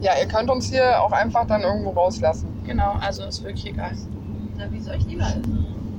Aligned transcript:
Ja, 0.00 0.12
ihr 0.20 0.26
könnt 0.26 0.48
uns 0.50 0.70
hier 0.70 1.00
auch 1.02 1.12
einfach 1.12 1.46
dann 1.46 1.62
irgendwo 1.62 1.90
rauslassen. 1.90 2.46
Genau, 2.66 2.96
also 3.00 3.24
ist 3.24 3.42
wirklich 3.42 3.66
egal. 3.66 3.92
Na, 4.56 4.70
wie 4.70 4.80
soll 4.80 4.94
ich 4.96 5.06
lieber? 5.06 5.26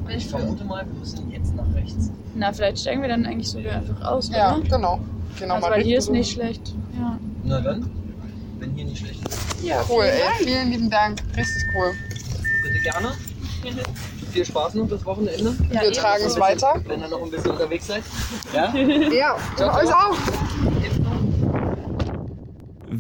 Ich 0.07 0.27
vermute 0.27 0.63
mal, 0.63 0.85
wir 0.85 0.99
müssen 0.99 1.29
jetzt 1.31 1.53
nach 1.55 1.65
rechts. 1.75 2.09
Na, 2.35 2.51
vielleicht 2.53 2.79
steigen 2.79 3.01
wir 3.01 3.09
dann 3.09 3.25
eigentlich 3.25 3.49
sogar 3.49 3.73
einfach 3.73 4.01
aus, 4.05 4.29
Ja, 4.29 4.55
oder? 4.55 4.63
genau. 4.67 4.99
Genau, 5.37 5.55
Also, 5.55 5.67
mal 5.67 5.75
weil 5.75 5.83
hier 5.83 5.97
ist 5.97 6.09
nicht 6.09 6.31
schlecht. 6.31 6.73
Ja. 6.99 7.17
Na 7.43 7.59
dann, 7.61 7.89
wenn 8.59 8.71
hier 8.71 8.85
nicht 8.85 8.99
schlecht 8.99 9.27
ist. 9.27 9.61
Ja, 9.63 9.83
Cool, 9.89 10.03
vielen 10.05 10.13
ey. 10.15 10.19
Dank. 10.21 10.37
Vielen 10.43 10.71
lieben 10.71 10.89
Dank. 10.89 11.21
Richtig 11.37 11.63
cool. 11.75 11.91
Bitte 12.63 12.79
gerne. 12.83 13.09
Viel 14.31 14.45
Spaß 14.45 14.75
noch 14.75 14.87
das 14.87 15.05
Wochenende, 15.05 15.55
Ja, 15.71 15.81
Wir 15.81 15.91
tragen 15.91 16.23
es 16.25 16.39
weiter. 16.39 16.81
wenn 16.87 17.01
ihr 17.01 17.07
noch 17.09 17.21
ein 17.23 17.29
bisschen 17.31 17.51
unterwegs 17.51 17.87
seid. 17.87 18.03
Ja? 18.53 18.73
Ja, 18.75 19.35
und 19.57 19.63
euch 19.63 19.93
auch. 19.93 20.15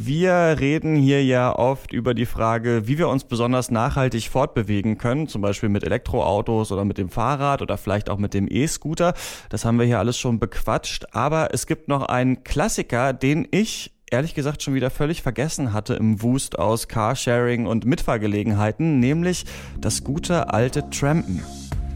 Wir 0.01 0.55
reden 0.61 0.95
hier 0.95 1.25
ja 1.25 1.53
oft 1.53 1.91
über 1.91 2.13
die 2.13 2.25
Frage, 2.25 2.87
wie 2.87 2.97
wir 2.97 3.09
uns 3.09 3.25
besonders 3.25 3.69
nachhaltig 3.69 4.29
fortbewegen 4.29 4.97
können, 4.97 5.27
zum 5.27 5.41
Beispiel 5.41 5.67
mit 5.67 5.83
Elektroautos 5.83 6.71
oder 6.71 6.85
mit 6.85 6.97
dem 6.97 7.09
Fahrrad 7.09 7.61
oder 7.61 7.77
vielleicht 7.77 8.09
auch 8.09 8.17
mit 8.17 8.33
dem 8.33 8.47
E-Scooter. 8.49 9.13
Das 9.49 9.65
haben 9.65 9.77
wir 9.77 9.85
hier 9.85 9.99
alles 9.99 10.17
schon 10.17 10.39
bequatscht. 10.39 11.07
Aber 11.11 11.53
es 11.53 11.67
gibt 11.67 11.89
noch 11.89 12.03
einen 12.03 12.45
Klassiker, 12.45 13.11
den 13.11 13.45
ich 13.51 13.91
ehrlich 14.09 14.35
gesagt 14.35 14.63
schon 14.63 14.73
wieder 14.73 14.89
völlig 14.89 15.21
vergessen 15.21 15.73
hatte 15.73 15.95
im 15.95 16.21
Wust 16.21 16.57
aus 16.57 16.87
Carsharing 16.87 17.67
und 17.67 17.83
Mitfahrgelegenheiten, 17.83 19.01
nämlich 19.01 19.43
das 19.81 20.05
gute 20.05 20.53
alte 20.53 20.89
Trampen. 20.91 21.43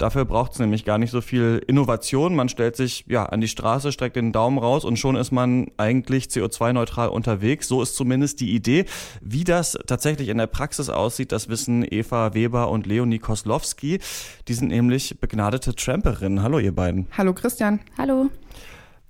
Dafür 0.00 0.24
braucht 0.24 0.52
es 0.52 0.58
nämlich 0.58 0.86
gar 0.86 0.96
nicht 0.96 1.10
so 1.10 1.20
viel 1.20 1.62
Innovation. 1.66 2.34
Man 2.34 2.48
stellt 2.48 2.74
sich 2.74 3.04
ja 3.06 3.26
an 3.26 3.42
die 3.42 3.48
Straße, 3.48 3.92
streckt 3.92 4.16
den 4.16 4.32
Daumen 4.32 4.56
raus 4.56 4.86
und 4.86 4.98
schon 4.98 5.14
ist 5.14 5.30
man 5.30 5.66
eigentlich 5.76 6.24
CO2-neutral 6.24 7.10
unterwegs. 7.10 7.68
So 7.68 7.82
ist 7.82 7.96
zumindest 7.96 8.40
die 8.40 8.54
Idee. 8.54 8.86
Wie 9.20 9.44
das 9.44 9.78
tatsächlich 9.86 10.30
in 10.30 10.38
der 10.38 10.46
Praxis 10.46 10.88
aussieht, 10.88 11.32
das 11.32 11.50
wissen 11.50 11.84
Eva 11.86 12.32
Weber 12.32 12.70
und 12.70 12.86
Leonie 12.86 13.18
Koslowski. 13.18 14.00
Die 14.48 14.54
sind 14.54 14.68
nämlich 14.68 15.20
begnadete 15.20 15.74
Tramperinnen. 15.74 16.42
Hallo 16.42 16.58
ihr 16.58 16.74
beiden. 16.74 17.06
Hallo 17.18 17.34
Christian. 17.34 17.80
Hallo. 17.98 18.30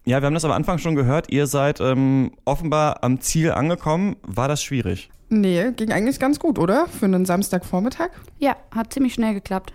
Ja, 0.04 0.20
wir 0.20 0.27
haben 0.27 0.34
das 0.34 0.44
am 0.44 0.50
Anfang 0.50 0.78
schon 0.78 0.97
gehört. 0.97 1.30
Ihr 1.30 1.47
seid 1.47 1.80
ähm, 1.80 2.32
offenbar 2.44 3.04
am 3.04 3.20
Ziel 3.20 3.52
angekommen. 3.52 4.16
War 4.27 4.48
das 4.48 4.60
schwierig? 4.60 5.08
Nee, 5.28 5.70
ging 5.77 5.92
eigentlich 5.92 6.19
ganz 6.19 6.41
gut, 6.41 6.58
oder? 6.58 6.88
Für 6.88 7.04
einen 7.04 7.27
Samstagvormittag? 7.27 8.10
Ja, 8.41 8.56
hat 8.75 8.92
ziemlich 8.92 9.14
schnell 9.14 9.34
geklappt. 9.34 9.72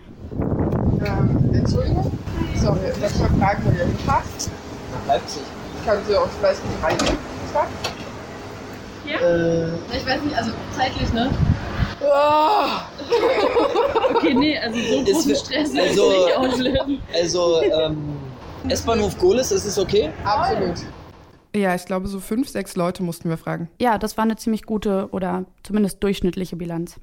Ähm, 1.05 1.51
Entschuldigung. 1.53 2.11
Sorry, 2.55 2.79
was 2.99 3.11
für 3.13 3.27
Fragen 3.37 3.63
wo 3.65 3.71
ihr 3.77 3.85
hinfahrt? 3.85 4.23
Nach 4.91 5.07
Leipzig. 5.15 5.43
Können 5.85 6.01
Sie 6.07 6.15
uns 6.15 6.31
vielleicht 6.39 6.61
mit 6.65 6.83
reinnehmen? 6.83 7.17
Äh, 9.07 9.97
Ich 9.97 10.05
weiß 10.05 10.21
nicht, 10.23 10.35
also 10.37 10.51
zeitlich, 10.75 11.13
ne? 11.13 11.29
Okay, 14.15 14.33
nee, 14.33 14.57
also 14.57 14.75
so 14.79 15.01
Ist 15.01 15.11
großen 15.11 15.29
wir- 15.29 15.35
Stress 15.35 15.73
will 15.73 15.81
also- 15.81 16.11
ich 16.11 16.25
nicht 16.25 16.37
auslösen. 16.37 17.01
also, 17.13 17.61
ähm, 17.63 18.17
S-Bahnhof 18.67 19.17
Gohlis, 19.19 19.51
ist 19.51 19.65
es 19.65 19.77
okay? 19.77 20.09
Absolut. 20.23 20.73
Ja, 21.55 21.73
ich 21.73 21.85
glaube, 21.85 22.07
so 22.07 22.19
fünf, 22.19 22.49
sechs 22.49 22.75
Leute 22.75 23.01
mussten 23.01 23.29
wir 23.29 23.37
fragen. 23.37 23.69
Ja, 23.79 23.97
das 23.97 24.17
war 24.17 24.25
eine 24.25 24.35
ziemlich 24.35 24.63
gute 24.63 25.07
oder 25.11 25.45
zumindest 25.63 26.03
durchschnittliche 26.03 26.57
Bilanz. 26.57 26.99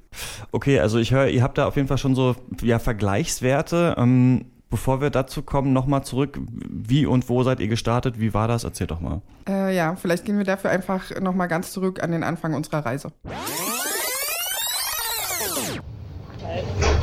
Okay, 0.52 0.78
also 0.78 0.98
ich 0.98 1.12
höre, 1.12 1.28
ihr 1.28 1.42
habt 1.42 1.56
da 1.56 1.66
auf 1.66 1.76
jeden 1.76 1.88
Fall 1.88 1.98
schon 1.98 2.14
so 2.14 2.36
ja, 2.60 2.78
Vergleichswerte. 2.78 3.94
Ähm, 3.96 4.44
bevor 4.68 5.00
wir 5.00 5.08
dazu 5.08 5.42
kommen, 5.42 5.72
nochmal 5.72 6.04
zurück. 6.04 6.38
Wie 6.68 7.06
und 7.06 7.28
wo 7.30 7.42
seid 7.42 7.60
ihr 7.60 7.68
gestartet? 7.68 8.20
Wie 8.20 8.34
war 8.34 8.46
das? 8.46 8.64
Erzählt 8.64 8.90
doch 8.90 9.00
mal. 9.00 9.22
Äh, 9.48 9.74
ja, 9.74 9.96
vielleicht 9.96 10.26
gehen 10.26 10.36
wir 10.36 10.44
dafür 10.44 10.70
einfach 10.70 11.18
nochmal 11.20 11.48
ganz 11.48 11.72
zurück 11.72 12.02
an 12.02 12.12
den 12.12 12.22
Anfang 12.22 12.52
unserer 12.54 12.84
Reise. 12.84 13.10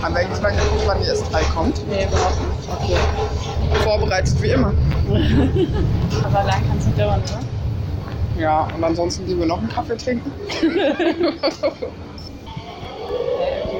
Haben 0.01 0.13
wir 0.13 0.21
eigentlich 0.21 0.41
mal 0.41 0.51
geguckt, 0.51 0.83
wann 0.85 0.99
die 0.99 1.07
S3 1.07 1.53
kommt? 1.53 1.87
Nee, 1.87 2.05
überhaupt 2.05 2.39
nicht. 2.39 2.69
Okay. 2.71 3.38
Vorbereitet 3.83 4.41
wie 4.41 4.49
immer. 4.49 4.73
Aber 6.23 6.43
lang 6.43 6.67
kann 6.67 6.77
es 6.77 6.85
nicht 6.85 6.99
dauern, 6.99 7.21
oder? 7.21 7.39
Ja, 8.39 8.67
und 8.75 8.83
ansonsten 8.83 9.25
gehen 9.25 9.39
wir 9.39 9.45
noch 9.45 9.59
einen 9.59 9.69
Kaffee 9.69 9.97
trinken. 9.97 10.31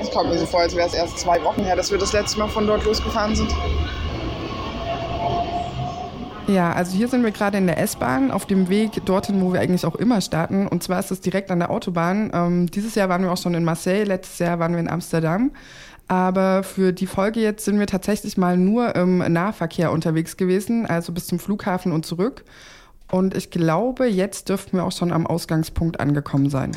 Es 0.02 0.10
kommt 0.12 0.30
mir 0.30 0.38
so 0.38 0.46
vor, 0.46 0.62
als 0.62 0.76
wäre 0.76 0.88
es 0.88 0.94
erst 0.94 1.20
zwei 1.20 1.44
Wochen 1.44 1.62
her, 1.64 1.76
dass 1.76 1.92
wir 1.92 1.98
das 1.98 2.14
letzte 2.14 2.40
Mal 2.40 2.48
von 2.48 2.66
dort 2.66 2.84
losgefahren 2.86 3.36
sind. 3.36 3.54
Ja, 6.48 6.72
also 6.72 6.98
hier 6.98 7.08
sind 7.08 7.24
wir 7.24 7.30
gerade 7.30 7.60
in 7.60 7.68
der 7.68 7.78
S-Bahn 7.78 8.32
auf 8.32 8.48
dem 8.48 8.70
Weg 8.70 9.06
dorthin, 9.06 9.40
wo 9.42 9.54
wir 9.54 9.60
eigentlich 9.60 9.86
auch 9.86 9.96
immer 9.96 10.20
starten. 10.20 10.68
Und 10.68 10.82
zwar 10.82 11.00
ist 11.00 11.12
es 11.12 11.22
direkt 11.22 11.52
an 11.52 11.60
der 11.60 11.70
Autobahn. 11.70 12.32
Ähm, 12.34 12.72
dieses 12.72 12.96
Jahr 12.96 13.08
waren 13.08 13.22
wir 13.22 13.32
auch 13.32 13.38
schon 13.38 13.54
in 13.54 13.64
Marseille, 13.64 14.04
letztes 14.04 14.40
Jahr 14.40 14.58
waren 14.58 14.72
wir 14.72 14.80
in 14.80 14.90
Amsterdam. 14.90 15.52
Aber 16.10 16.64
für 16.64 16.92
die 16.92 17.06
Folge 17.06 17.40
jetzt 17.40 17.64
sind 17.66 17.78
wir 17.80 17.86
tatsächlich 17.86 18.36
mal 18.36 18.58
nur 18.58 18.96
im 18.96 19.20
Nahverkehr 19.20 19.92
unterwegs 19.92 20.38
gewesen, 20.38 20.88
also 20.88 21.12
bis 21.14 21.28
zum 21.28 21.38
Flughafen 21.38 21.92
und 21.92 22.04
zurück. 22.04 22.44
Und 23.12 23.36
ich 23.36 23.52
glaube, 23.52 24.08
jetzt 24.08 24.50
dürften 24.50 24.78
wir 24.78 24.86
auch 24.86 24.92
schon 24.92 25.12
am 25.14 25.28
Ausgangspunkt 25.28 26.00
angekommen 26.00 26.50
sein. 26.50 26.72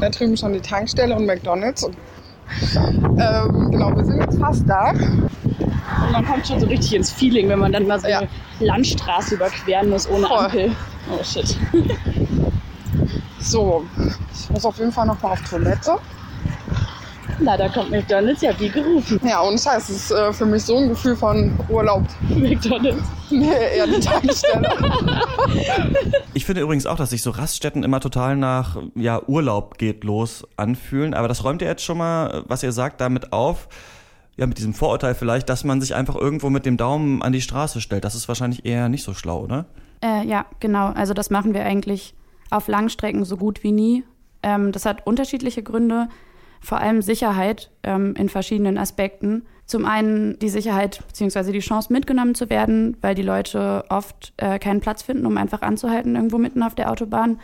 Da 0.00 0.10
drüben 0.10 0.36
schon 0.36 0.52
die 0.52 0.60
Tankstelle 0.60 1.14
und 1.14 1.26
McDonalds. 1.26 1.84
Und, 1.84 1.96
ähm, 3.18 3.70
genau, 3.70 3.96
wir 3.96 4.04
sind 4.04 4.20
jetzt 4.20 4.38
fast 4.40 4.68
da. 4.68 4.90
Und 4.90 6.12
man 6.12 6.24
kommt 6.26 6.44
schon 6.46 6.58
so 6.58 6.66
richtig 6.66 6.94
ins 6.94 7.12
Feeling, 7.12 7.48
wenn 7.48 7.60
man 7.60 7.72
dann 7.72 7.86
mal 7.86 8.00
so 8.00 8.08
Ja. 8.08 8.18
eine 8.18 8.28
Landstraße 8.60 9.36
überqueren 9.36 9.90
muss 9.90 10.08
ohne 10.08 10.26
Voll. 10.26 10.38
Ampel. 10.44 10.72
Oh 11.12 11.22
shit. 11.22 11.56
So, 13.40 13.84
ich 14.34 14.50
muss 14.50 14.64
auf 14.64 14.76
jeden 14.78 14.92
Fall 14.92 15.06
noch 15.06 15.22
mal 15.22 15.30
auf 15.30 15.42
Toilette. 15.48 15.92
Na, 17.40 17.56
da 17.56 17.68
kommt 17.68 17.90
McDonalds 17.90 18.42
ja 18.42 18.58
wie 18.58 18.68
gerufen. 18.68 19.20
Ja, 19.24 19.40
und 19.40 19.54
das 19.54 19.66
heißt, 19.66 19.90
es 19.90 19.96
ist 19.96 20.10
äh, 20.10 20.32
für 20.32 20.46
mich 20.46 20.64
so 20.64 20.76
ein 20.76 20.88
Gefühl 20.88 21.16
von 21.16 21.58
Urlaub. 21.68 22.02
McDonalds. 22.28 23.02
Nee, 23.30 23.50
eher 23.76 23.86
die 23.86 24.00
Tankstelle. 24.00 24.68
Ich 26.34 26.44
finde 26.44 26.62
übrigens 26.62 26.86
auch, 26.86 26.96
dass 26.96 27.10
sich 27.10 27.22
so 27.22 27.30
Raststätten 27.30 27.82
immer 27.82 28.00
total 28.00 28.36
nach 28.36 28.80
ja, 28.94 29.20
Urlaub 29.26 29.76
geht 29.76 30.04
los 30.04 30.46
anfühlen. 30.56 31.12
Aber 31.12 31.26
das 31.26 31.42
räumt 31.42 31.62
ihr 31.62 31.68
jetzt 31.68 31.82
schon 31.82 31.98
mal, 31.98 32.44
was 32.46 32.62
ihr 32.62 32.70
sagt, 32.70 33.00
damit 33.00 33.32
auf. 33.32 33.68
Ja, 34.36 34.46
mit 34.46 34.56
diesem 34.58 34.72
Vorurteil 34.72 35.14
vielleicht, 35.14 35.48
dass 35.48 35.64
man 35.64 35.80
sich 35.80 35.96
einfach 35.96 36.14
irgendwo 36.14 36.48
mit 36.48 36.64
dem 36.64 36.76
Daumen 36.76 37.22
an 37.22 37.32
die 37.32 37.40
Straße 37.40 37.80
stellt. 37.80 38.04
Das 38.04 38.14
ist 38.14 38.28
wahrscheinlich 38.28 38.64
eher 38.64 38.88
nicht 38.88 39.02
so 39.02 39.14
schlau, 39.14 39.42
oder? 39.42 39.66
Äh, 40.02 40.26
ja, 40.26 40.46
genau. 40.60 40.88
Also 40.88 41.12
das 41.12 41.30
machen 41.30 41.54
wir 41.54 41.64
eigentlich 41.64 42.14
auf 42.50 42.68
Langstrecken 42.68 43.24
so 43.24 43.36
gut 43.36 43.64
wie 43.64 43.72
nie. 43.72 44.04
Ähm, 44.42 44.70
das 44.70 44.86
hat 44.86 45.06
unterschiedliche 45.06 45.62
Gründe, 45.62 46.08
vor 46.60 46.78
allem 46.78 47.02
Sicherheit 47.02 47.70
ähm, 47.82 48.14
in 48.16 48.28
verschiedenen 48.28 48.78
Aspekten. 48.78 49.46
Zum 49.66 49.84
einen 49.84 50.38
die 50.38 50.48
Sicherheit 50.48 51.02
bzw. 51.06 51.52
die 51.52 51.58
Chance 51.58 51.92
mitgenommen 51.92 52.34
zu 52.34 52.48
werden, 52.48 52.96
weil 53.00 53.14
die 53.14 53.22
Leute 53.22 53.84
oft 53.90 54.32
äh, 54.38 54.58
keinen 54.58 54.80
Platz 54.80 55.02
finden, 55.02 55.26
um 55.26 55.36
einfach 55.36 55.62
anzuhalten 55.62 56.16
irgendwo 56.16 56.38
mitten 56.38 56.62
auf 56.62 56.74
der 56.74 56.90
Autobahn. 56.90 57.38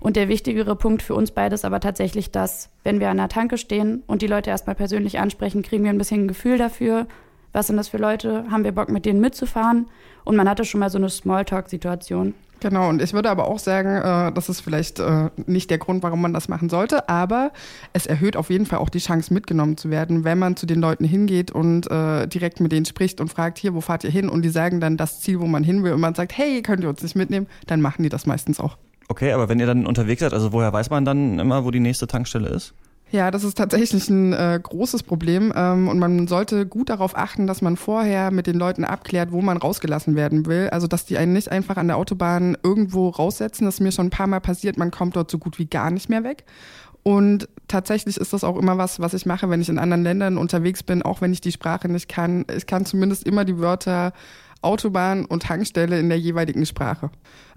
Und 0.00 0.16
der 0.16 0.28
wichtigere 0.28 0.74
Punkt 0.74 1.00
für 1.02 1.14
uns 1.14 1.30
beide 1.30 1.54
ist 1.54 1.64
aber 1.64 1.78
tatsächlich, 1.78 2.32
dass, 2.32 2.70
wenn 2.82 2.98
wir 2.98 3.08
an 3.08 3.18
der 3.18 3.28
Tanke 3.28 3.56
stehen 3.56 4.02
und 4.06 4.20
die 4.20 4.26
Leute 4.26 4.50
erstmal 4.50 4.74
persönlich 4.74 5.20
ansprechen, 5.20 5.62
kriegen 5.62 5.84
wir 5.84 5.90
ein 5.90 5.98
bisschen 5.98 6.24
ein 6.24 6.28
Gefühl 6.28 6.58
dafür, 6.58 7.06
was 7.52 7.68
sind 7.68 7.76
das 7.76 7.88
für 7.88 7.98
Leute, 7.98 8.44
haben 8.50 8.64
wir 8.64 8.72
Bock 8.72 8.88
mit 8.88 9.06
denen 9.06 9.20
mitzufahren 9.20 9.86
und 10.24 10.36
man 10.36 10.48
hatte 10.48 10.64
schon 10.64 10.80
mal 10.80 10.90
so 10.90 10.98
eine 10.98 11.08
Smalltalk-Situation. 11.08 12.34
Genau, 12.62 12.88
und 12.88 13.02
ich 13.02 13.12
würde 13.12 13.28
aber 13.28 13.48
auch 13.48 13.58
sagen, 13.58 13.88
äh, 13.88 14.32
das 14.32 14.48
ist 14.48 14.60
vielleicht 14.60 15.00
äh, 15.00 15.30
nicht 15.46 15.68
der 15.68 15.78
Grund, 15.78 16.04
warum 16.04 16.22
man 16.22 16.32
das 16.32 16.48
machen 16.48 16.68
sollte, 16.68 17.08
aber 17.08 17.50
es 17.92 18.06
erhöht 18.06 18.36
auf 18.36 18.50
jeden 18.50 18.66
Fall 18.66 18.78
auch 18.78 18.88
die 18.88 19.00
Chance, 19.00 19.34
mitgenommen 19.34 19.76
zu 19.76 19.90
werden, 19.90 20.22
wenn 20.22 20.38
man 20.38 20.54
zu 20.54 20.64
den 20.64 20.80
Leuten 20.80 21.04
hingeht 21.04 21.50
und 21.50 21.90
äh, 21.90 22.28
direkt 22.28 22.60
mit 22.60 22.70
denen 22.70 22.86
spricht 22.86 23.20
und 23.20 23.32
fragt, 23.32 23.58
hier, 23.58 23.74
wo 23.74 23.80
fahrt 23.80 24.04
ihr 24.04 24.10
hin? 24.10 24.28
Und 24.28 24.42
die 24.42 24.48
sagen 24.48 24.78
dann 24.78 24.96
das 24.96 25.20
Ziel, 25.20 25.40
wo 25.40 25.46
man 25.46 25.64
hin 25.64 25.82
will 25.82 25.92
und 25.92 26.00
man 26.00 26.14
sagt, 26.14 26.38
hey, 26.38 26.62
könnt 26.62 26.84
ihr 26.84 26.88
uns 26.88 27.02
nicht 27.02 27.16
mitnehmen? 27.16 27.48
Dann 27.66 27.80
machen 27.80 28.04
die 28.04 28.08
das 28.08 28.26
meistens 28.26 28.60
auch. 28.60 28.76
Okay, 29.08 29.32
aber 29.32 29.48
wenn 29.48 29.58
ihr 29.58 29.66
dann 29.66 29.84
unterwegs 29.84 30.20
seid, 30.20 30.32
also 30.32 30.52
woher 30.52 30.72
weiß 30.72 30.88
man 30.90 31.04
dann 31.04 31.40
immer, 31.40 31.64
wo 31.64 31.72
die 31.72 31.80
nächste 31.80 32.06
Tankstelle 32.06 32.48
ist? 32.48 32.74
Ja, 33.12 33.30
das 33.30 33.44
ist 33.44 33.58
tatsächlich 33.58 34.08
ein 34.08 34.32
äh, 34.32 34.58
großes 34.60 35.02
Problem 35.02 35.52
ähm, 35.54 35.88
und 35.88 35.98
man 35.98 36.26
sollte 36.28 36.64
gut 36.64 36.88
darauf 36.88 37.14
achten, 37.14 37.46
dass 37.46 37.60
man 37.60 37.76
vorher 37.76 38.30
mit 38.30 38.46
den 38.46 38.56
Leuten 38.56 38.86
abklärt, 38.86 39.32
wo 39.32 39.42
man 39.42 39.58
rausgelassen 39.58 40.16
werden 40.16 40.46
will. 40.46 40.70
Also, 40.70 40.86
dass 40.86 41.04
die 41.04 41.18
einen 41.18 41.34
nicht 41.34 41.50
einfach 41.50 41.76
an 41.76 41.88
der 41.88 41.98
Autobahn 41.98 42.56
irgendwo 42.62 43.10
raussetzen. 43.10 43.66
Das 43.66 43.74
ist 43.74 43.80
mir 43.80 43.92
schon 43.92 44.06
ein 44.06 44.10
paar 44.10 44.28
Mal 44.28 44.40
passiert. 44.40 44.78
Man 44.78 44.90
kommt 44.90 45.14
dort 45.14 45.30
so 45.30 45.36
gut 45.36 45.58
wie 45.58 45.66
gar 45.66 45.90
nicht 45.90 46.08
mehr 46.08 46.24
weg. 46.24 46.44
Und 47.02 47.50
tatsächlich 47.68 48.16
ist 48.16 48.32
das 48.32 48.44
auch 48.44 48.56
immer 48.56 48.78
was, 48.78 48.98
was 48.98 49.12
ich 49.12 49.26
mache, 49.26 49.50
wenn 49.50 49.60
ich 49.60 49.68
in 49.68 49.78
anderen 49.78 50.04
Ländern 50.04 50.38
unterwegs 50.38 50.82
bin, 50.82 51.02
auch 51.02 51.20
wenn 51.20 51.34
ich 51.34 51.42
die 51.42 51.52
Sprache 51.52 51.88
nicht 51.88 52.08
kann. 52.08 52.46
Ich 52.56 52.66
kann 52.66 52.86
zumindest 52.86 53.26
immer 53.26 53.44
die 53.44 53.58
Wörter 53.58 54.14
Autobahn 54.62 55.26
und 55.26 55.42
Tankstelle 55.42 55.98
in 55.98 56.08
der 56.08 56.18
jeweiligen 56.18 56.64
Sprache. 56.64 57.10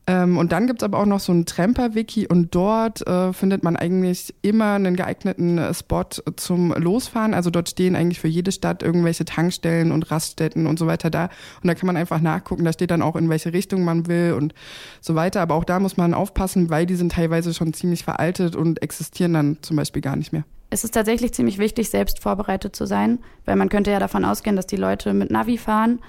Ähm, 0.08 0.38
und 0.38 0.52
dann 0.52 0.68
gibt 0.68 0.82
es 0.82 0.86
aber 0.86 1.00
auch 1.00 1.06
noch 1.06 1.20
so 1.20 1.32
ein 1.32 1.46
Tramper-Wiki 1.46 2.28
und 2.28 2.54
dort 2.54 3.06
äh, 3.08 3.34
findet 3.34 3.64
man 3.64 3.76
eigentlich 3.76 4.36
immer 4.44 4.74
einen 4.74 4.96
geeigneten 4.96 5.58
äh, 5.58 5.74
Spot 5.74 6.04
zum 6.36 6.74
Losfahren. 6.74 7.34
Also 7.34 7.50
dort 7.50 7.70
stehen 7.70 7.96
eigentlich 7.96 8.20
für 8.20 8.28
jede 8.28 8.52
Stadt 8.52 8.84
irgendwelche 8.84 9.26
Tankstellen 9.26 9.92
und 9.92 10.12
Raststätten 10.12 10.68
und 10.68 10.78
so 10.78 10.86
weiter 10.86 11.10
da. 11.10 11.30
Und 11.62 11.68
da 11.68 11.74
kann 11.74 11.88
man 11.88 11.98
einfach 11.98 12.22
nachgucken, 12.22 12.66
da 12.66 12.74
steht 12.74 12.92
dann 12.92 13.02
auch, 13.02 13.16
in 13.16 13.30
welche 13.30 13.52
Richtung 13.52 13.84
man 13.84 14.06
will 14.06 14.34
und 14.38 14.54
so 15.02 15.16
weiter. 15.16 15.42
Aber 15.42 15.56
auch 15.56 15.64
da 15.64 15.80
muss 15.80 15.98
man 15.98 16.14
aufpassen, 16.14 16.70
weil 16.70 16.86
die 16.86 16.96
sind 16.96 17.14
teilweise 17.14 17.54
schon 17.54 17.74
ziemlich 17.74 18.04
veraltet 18.04 18.56
und 18.56 18.84
existieren 18.84 19.34
dann 19.34 19.58
zum 19.62 19.76
Beispiel 19.76 20.04
gar 20.04 20.16
nicht 20.16 20.32
mehr. 20.32 20.44
Es 20.70 20.84
ist 20.84 20.94
tatsächlich 20.94 21.34
ziemlich 21.34 21.58
wichtig, 21.58 21.90
selbst 21.90 22.20
vorbereitet 22.20 22.76
zu 22.76 22.86
sein, 22.86 23.20
weil 23.46 23.56
man 23.56 23.70
könnte 23.70 23.92
ja 23.92 24.00
davon 24.00 24.26
ausgehen, 24.26 24.56
dass 24.56 24.68
die 24.68 24.76
Leute 24.76 25.14
mit 25.14 25.32
Navi 25.32 25.58
fahren 25.58 26.00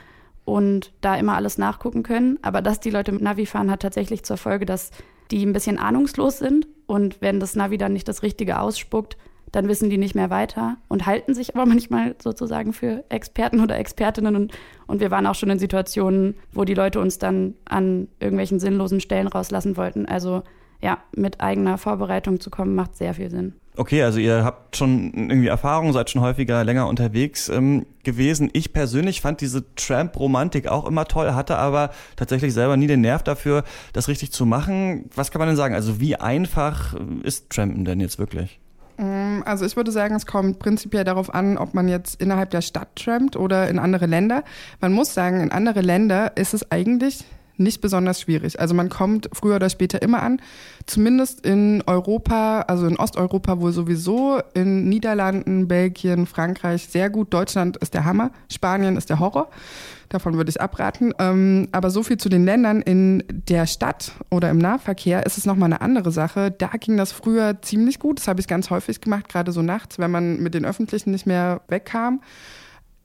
und 0.46 0.92
da 1.02 1.16
immer 1.16 1.34
alles 1.34 1.58
nachgucken 1.58 2.02
können. 2.02 2.38
Aber 2.40 2.62
dass 2.62 2.80
die 2.80 2.90
Leute 2.90 3.12
mit 3.12 3.20
Navi 3.20 3.44
fahren, 3.44 3.70
hat 3.70 3.80
tatsächlich 3.80 4.22
zur 4.22 4.38
Folge, 4.38 4.64
dass 4.64 4.92
die 5.30 5.44
ein 5.44 5.52
bisschen 5.52 5.78
ahnungslos 5.78 6.38
sind 6.38 6.66
und 6.86 7.20
wenn 7.20 7.40
das 7.40 7.56
Navi 7.56 7.76
dann 7.76 7.92
nicht 7.92 8.08
das 8.08 8.22
Richtige 8.22 8.60
ausspuckt, 8.60 9.18
dann 9.52 9.68
wissen 9.68 9.90
die 9.90 9.98
nicht 9.98 10.14
mehr 10.14 10.30
weiter 10.30 10.76
und 10.88 11.06
halten 11.06 11.34
sich 11.34 11.54
aber 11.54 11.66
manchmal 11.66 12.14
sozusagen 12.22 12.72
für 12.72 13.04
Experten 13.08 13.60
oder 13.60 13.76
Expertinnen. 13.76 14.36
Und, 14.36 14.52
und 14.86 15.00
wir 15.00 15.10
waren 15.10 15.26
auch 15.26 15.34
schon 15.34 15.50
in 15.50 15.58
Situationen, 15.58 16.36
wo 16.52 16.64
die 16.64 16.74
Leute 16.74 17.00
uns 17.00 17.18
dann 17.18 17.54
an 17.64 18.08
irgendwelchen 18.20 18.60
sinnlosen 18.60 19.00
Stellen 19.00 19.26
rauslassen 19.26 19.76
wollten. 19.76 20.06
Also 20.06 20.42
ja, 20.80 20.98
mit 21.12 21.40
eigener 21.40 21.78
Vorbereitung 21.78 22.38
zu 22.38 22.50
kommen, 22.50 22.74
macht 22.74 22.96
sehr 22.96 23.14
viel 23.14 23.30
Sinn. 23.30 23.54
Okay, 23.78 24.02
also 24.02 24.18
ihr 24.18 24.42
habt 24.42 24.74
schon 24.74 25.12
irgendwie 25.14 25.48
Erfahrung, 25.48 25.92
seid 25.92 26.08
schon 26.08 26.22
häufiger 26.22 26.64
länger 26.64 26.88
unterwegs 26.88 27.50
ähm, 27.50 27.84
gewesen. 28.04 28.48
Ich 28.54 28.72
persönlich 28.72 29.20
fand 29.20 29.42
diese 29.42 29.74
Tramp-Romantik 29.74 30.66
auch 30.66 30.86
immer 30.86 31.04
toll, 31.04 31.34
hatte 31.34 31.58
aber 31.58 31.90
tatsächlich 32.16 32.54
selber 32.54 32.78
nie 32.78 32.86
den 32.86 33.02
Nerv 33.02 33.22
dafür, 33.22 33.64
das 33.92 34.08
richtig 34.08 34.32
zu 34.32 34.46
machen. 34.46 35.10
Was 35.14 35.30
kann 35.30 35.40
man 35.40 35.48
denn 35.48 35.56
sagen? 35.56 35.74
Also 35.74 36.00
wie 36.00 36.16
einfach 36.16 36.94
ist 37.22 37.50
Trampen 37.50 37.84
denn 37.84 38.00
jetzt 38.00 38.18
wirklich? 38.18 38.58
Mm, 38.96 39.42
also 39.44 39.66
ich 39.66 39.76
würde 39.76 39.92
sagen, 39.92 40.14
es 40.14 40.24
kommt 40.24 40.58
prinzipiell 40.58 41.04
darauf 41.04 41.34
an, 41.34 41.58
ob 41.58 41.74
man 41.74 41.86
jetzt 41.86 42.20
innerhalb 42.20 42.50
der 42.50 42.62
Stadt 42.62 42.96
trampt 42.96 43.36
oder 43.36 43.68
in 43.68 43.78
andere 43.78 44.06
Länder. 44.06 44.42
Man 44.80 44.92
muss 44.92 45.12
sagen, 45.12 45.40
in 45.40 45.52
andere 45.52 45.82
Länder 45.82 46.36
ist 46.36 46.54
es 46.54 46.70
eigentlich 46.70 47.24
nicht 47.58 47.80
besonders 47.80 48.20
schwierig. 48.20 48.60
Also 48.60 48.74
man 48.74 48.88
kommt 48.88 49.28
früher 49.32 49.56
oder 49.56 49.70
später 49.70 50.02
immer 50.02 50.22
an. 50.22 50.40
Zumindest 50.86 51.44
in 51.44 51.82
Europa, 51.86 52.62
also 52.62 52.86
in 52.86 52.96
Osteuropa 52.96 53.60
wohl 53.60 53.72
sowieso, 53.72 54.40
in 54.54 54.88
Niederlanden, 54.88 55.68
Belgien, 55.68 56.26
Frankreich 56.26 56.88
sehr 56.88 57.10
gut. 57.10 57.32
Deutschland 57.32 57.76
ist 57.78 57.94
der 57.94 58.04
Hammer, 58.04 58.30
Spanien 58.50 58.96
ist 58.96 59.10
der 59.10 59.18
Horror. 59.18 59.48
Davon 60.08 60.36
würde 60.36 60.50
ich 60.50 60.60
abraten. 60.60 61.12
Ähm, 61.18 61.68
aber 61.72 61.90
so 61.90 62.02
viel 62.02 62.16
zu 62.16 62.28
den 62.28 62.44
Ländern. 62.44 62.80
In 62.82 63.24
der 63.28 63.66
Stadt 63.66 64.12
oder 64.30 64.50
im 64.50 64.58
Nahverkehr 64.58 65.26
ist 65.26 65.38
es 65.38 65.46
nochmal 65.46 65.66
eine 65.72 65.80
andere 65.80 66.12
Sache. 66.12 66.50
Da 66.50 66.68
ging 66.78 66.96
das 66.96 67.12
früher 67.12 67.60
ziemlich 67.62 67.98
gut. 67.98 68.18
Das 68.18 68.28
habe 68.28 68.40
ich 68.40 68.46
ganz 68.46 68.70
häufig 68.70 69.00
gemacht, 69.00 69.28
gerade 69.28 69.52
so 69.52 69.62
nachts, 69.62 69.98
wenn 69.98 70.10
man 70.10 70.40
mit 70.42 70.54
den 70.54 70.64
Öffentlichen 70.64 71.10
nicht 71.10 71.26
mehr 71.26 71.60
wegkam. 71.68 72.20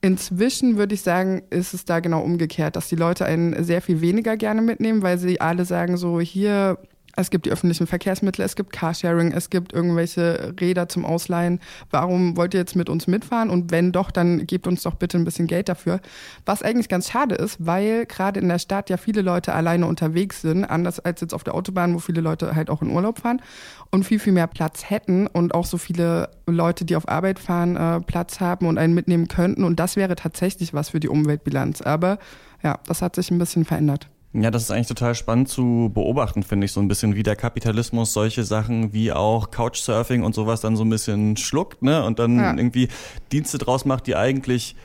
Inzwischen 0.04 0.78
würde 0.78 0.96
ich 0.96 1.04
sagen, 1.04 1.44
ist 1.52 1.76
es 1.76 1.86
da 1.86 2.00
genau 2.00 2.22
umgekehrt, 2.22 2.76
dass 2.76 2.90
die 2.90 2.96
Leute 2.96 3.26
einen 3.26 3.64
sehr 3.64 3.82
viel 3.82 4.02
weniger 4.02 4.36
gerne 4.36 4.62
mitnehmen, 4.64 5.04
weil 5.04 5.20
sie 5.20 5.40
alle 5.40 5.64
sagen 5.64 5.96
so, 5.96 6.20
hier 6.20 6.80
es 7.16 7.30
gibt 7.30 7.46
die 7.46 7.52
öffentlichen 7.52 7.88
Verkehrsmittel, 7.88 8.44
es 8.44 8.56
gibt 8.56 8.72
Carsharing, 8.72 9.32
es 9.32 9.50
gibt 9.50 9.74
irgendwelche 9.74 10.54
Räder 10.60 10.88
zum 10.88 11.06
Ausleihen. 11.06 11.60
Warum 11.90 12.38
wollt 12.38 12.54
ihr 12.54 12.60
jetzt 12.60 12.76
mit 12.76 12.90
uns 12.90 13.08
mitfahren? 13.08 13.50
Und 13.50 13.72
wenn 13.72 13.92
doch, 13.92 14.12
dann 14.12 14.46
gebt 14.48 14.68
uns 14.68 14.84
doch 14.84 14.96
bitte 14.96 15.18
ein 15.18 15.26
bisschen 15.26 15.48
Geld 15.48 15.70
dafür. 15.70 16.00
Was 16.46 16.64
eigentlich 16.64 16.90
ganz 16.90 17.10
schade 17.10 17.36
ist, 17.36 17.58
weil 17.66 18.06
gerade 18.06 18.40
in 18.40 18.48
der 18.48 18.60
Stadt 18.60 18.90
ja 18.90 18.98
viele 18.98 19.22
Leute 19.22 19.54
alleine 19.54 19.86
unterwegs 19.86 20.42
sind, 20.42 20.64
anders 20.64 21.00
als 21.00 21.22
jetzt 21.22 21.34
auf 21.34 21.44
der 21.44 21.56
Autobahn, 21.56 21.94
wo 21.94 22.00
viele 22.00 22.22
Leute 22.22 22.56
halt 22.56 22.70
auch 22.70 22.82
in 22.82 22.90
Urlaub 22.90 23.20
fahren 23.20 23.42
und 23.90 24.04
viel, 24.04 24.20
viel 24.20 24.34
mehr 24.34 24.48
Platz 24.48 24.90
hätten 24.90 25.28
und 25.28 25.54
auch 25.54 25.66
so 25.66 25.78
viele 25.78 26.30
Leute, 26.48 26.86
die 26.86 26.96
auf 26.96 27.08
Arbeit 27.08 27.40
fahren, 27.40 27.76
äh, 27.76 28.02
Platz 28.02 28.40
haben 28.40 28.68
und 28.68 28.78
einen 28.78 28.94
mitnehmen 28.94 29.28
könnten. 29.28 29.64
Und 29.64 29.80
das 29.80 29.96
wäre 29.96 30.16
tatsächlich 30.16 30.74
was 30.74 30.90
für 30.90 31.00
die 31.00 31.10
Umweltbilanz. 31.10 31.82
Aber 31.82 32.20
ja, 32.64 32.80
das 32.86 33.02
hat 33.02 33.16
sich 33.16 33.32
ein 33.32 33.40
bisschen 33.40 33.66
verändert. 33.66 34.11
Ja, 34.34 34.50
das 34.50 34.64
ist 34.64 34.72
eigentlich 34.72 34.88
total 34.88 35.14
spannend 35.14 35.50
zu 35.50 35.92
beobachten, 35.94 36.44
finde 36.44 36.66
ich, 36.66 36.72
so 36.72 36.80
ein 36.80 36.88
bisschen 36.88 37.16
wie 37.16 37.24
der 37.24 37.36
Kapitalismus 37.36 38.14
solche 38.14 38.46
Sachen 38.46 38.94
wie 38.94 39.12
auch 39.12 39.52
Couchsurfing 39.52 40.24
und 40.24 40.34
sowas 40.34 40.62
dann 40.62 40.78
so 40.78 40.86
ein 40.86 40.90
bisschen 40.90 41.36
schluckt, 41.36 41.82
ne? 41.82 42.06
Und 42.06 42.20
dann 42.20 42.38
ja. 42.38 42.56
irgendwie 42.56 42.88
Dienste 43.34 43.58
draus 43.58 43.84
macht, 43.84 44.08
die 44.08 44.16
eigentlich 44.16 44.78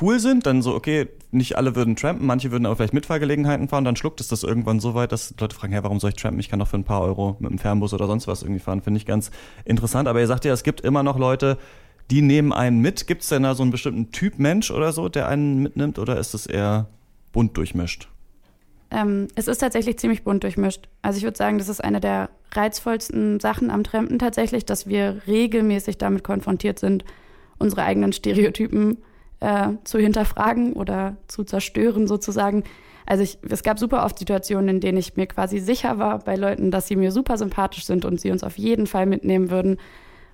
cool 0.00 0.18
sind, 0.18 0.46
dann 0.46 0.62
so, 0.62 0.74
okay, 0.74 1.08
nicht 1.30 1.56
alle 1.56 1.76
würden 1.76 1.94
trampen, 1.94 2.26
manche 2.26 2.50
würden 2.50 2.66
aber 2.66 2.76
vielleicht 2.76 2.92
Mitfahrgelegenheiten 2.92 3.68
fahren, 3.68 3.84
dann 3.84 3.96
schluckt 3.96 4.20
es 4.20 4.28
das 4.28 4.42
irgendwann 4.42 4.80
so 4.80 4.94
weit, 4.94 5.12
dass 5.12 5.34
Leute 5.38 5.54
fragen, 5.54 5.72
hey, 5.72 5.82
warum 5.82 6.00
soll 6.00 6.10
ich 6.10 6.16
trampen? 6.16 6.40
Ich 6.40 6.48
kann 6.48 6.58
doch 6.58 6.68
für 6.68 6.76
ein 6.76 6.84
paar 6.84 7.02
Euro 7.02 7.36
mit 7.38 7.50
einem 7.50 7.58
Fernbus 7.58 7.94
oder 7.94 8.06
sonst 8.06 8.26
was 8.26 8.42
irgendwie 8.42 8.60
fahren. 8.60 8.82
Finde 8.82 8.98
ich 8.98 9.06
ganz 9.06 9.30
interessant. 9.64 10.08
Aber 10.08 10.20
ihr 10.20 10.26
sagt 10.26 10.44
ja, 10.44 10.52
es 10.52 10.62
gibt 10.62 10.80
immer 10.80 11.02
noch 11.02 11.18
Leute, 11.18 11.58
die 12.10 12.22
nehmen 12.22 12.52
einen 12.52 12.80
mit. 12.80 13.06
Gibt 13.06 13.22
es 13.22 13.28
denn 13.28 13.42
da 13.42 13.54
so 13.54 13.62
einen 13.62 13.72
bestimmten 13.72 14.10
Typ 14.10 14.38
Mensch 14.38 14.70
oder 14.70 14.92
so, 14.92 15.08
der 15.08 15.28
einen 15.28 15.62
mitnimmt 15.62 15.98
oder 15.98 16.18
ist 16.18 16.34
es 16.34 16.46
eher 16.46 16.88
bunt 17.32 17.56
durchmischt? 17.56 18.08
Ähm, 18.90 19.28
es 19.34 19.48
ist 19.48 19.58
tatsächlich 19.58 19.98
ziemlich 19.98 20.24
bunt 20.24 20.44
durchmischt. 20.44 20.88
Also 21.02 21.18
ich 21.18 21.24
würde 21.24 21.36
sagen, 21.36 21.58
das 21.58 21.68
ist 21.68 21.82
eine 21.82 22.00
der 22.00 22.30
reizvollsten 22.52 23.40
Sachen 23.40 23.70
am 23.70 23.84
Trampen 23.84 24.18
tatsächlich, 24.18 24.64
dass 24.64 24.86
wir 24.86 25.20
regelmäßig 25.26 25.98
damit 25.98 26.24
konfrontiert 26.24 26.78
sind, 26.78 27.04
unsere 27.58 27.82
eigenen 27.82 28.12
Stereotypen 28.12 28.98
äh, 29.40 29.68
zu 29.84 29.98
hinterfragen 29.98 30.72
oder 30.72 31.16
zu 31.28 31.44
zerstören 31.44 32.06
sozusagen. 32.06 32.64
Also 33.04 33.22
ich, 33.22 33.38
es 33.48 33.62
gab 33.62 33.78
super 33.78 34.04
oft 34.04 34.18
Situationen, 34.18 34.68
in 34.68 34.80
denen 34.80 34.98
ich 34.98 35.16
mir 35.16 35.26
quasi 35.26 35.58
sicher 35.58 35.98
war 35.98 36.18
bei 36.20 36.36
Leuten, 36.36 36.70
dass 36.70 36.88
sie 36.88 36.96
mir 36.96 37.12
super 37.12 37.38
sympathisch 37.38 37.84
sind 37.84 38.04
und 38.04 38.20
sie 38.20 38.30
uns 38.30 38.44
auf 38.44 38.58
jeden 38.58 38.86
Fall 38.86 39.06
mitnehmen 39.06 39.50
würden. 39.50 39.78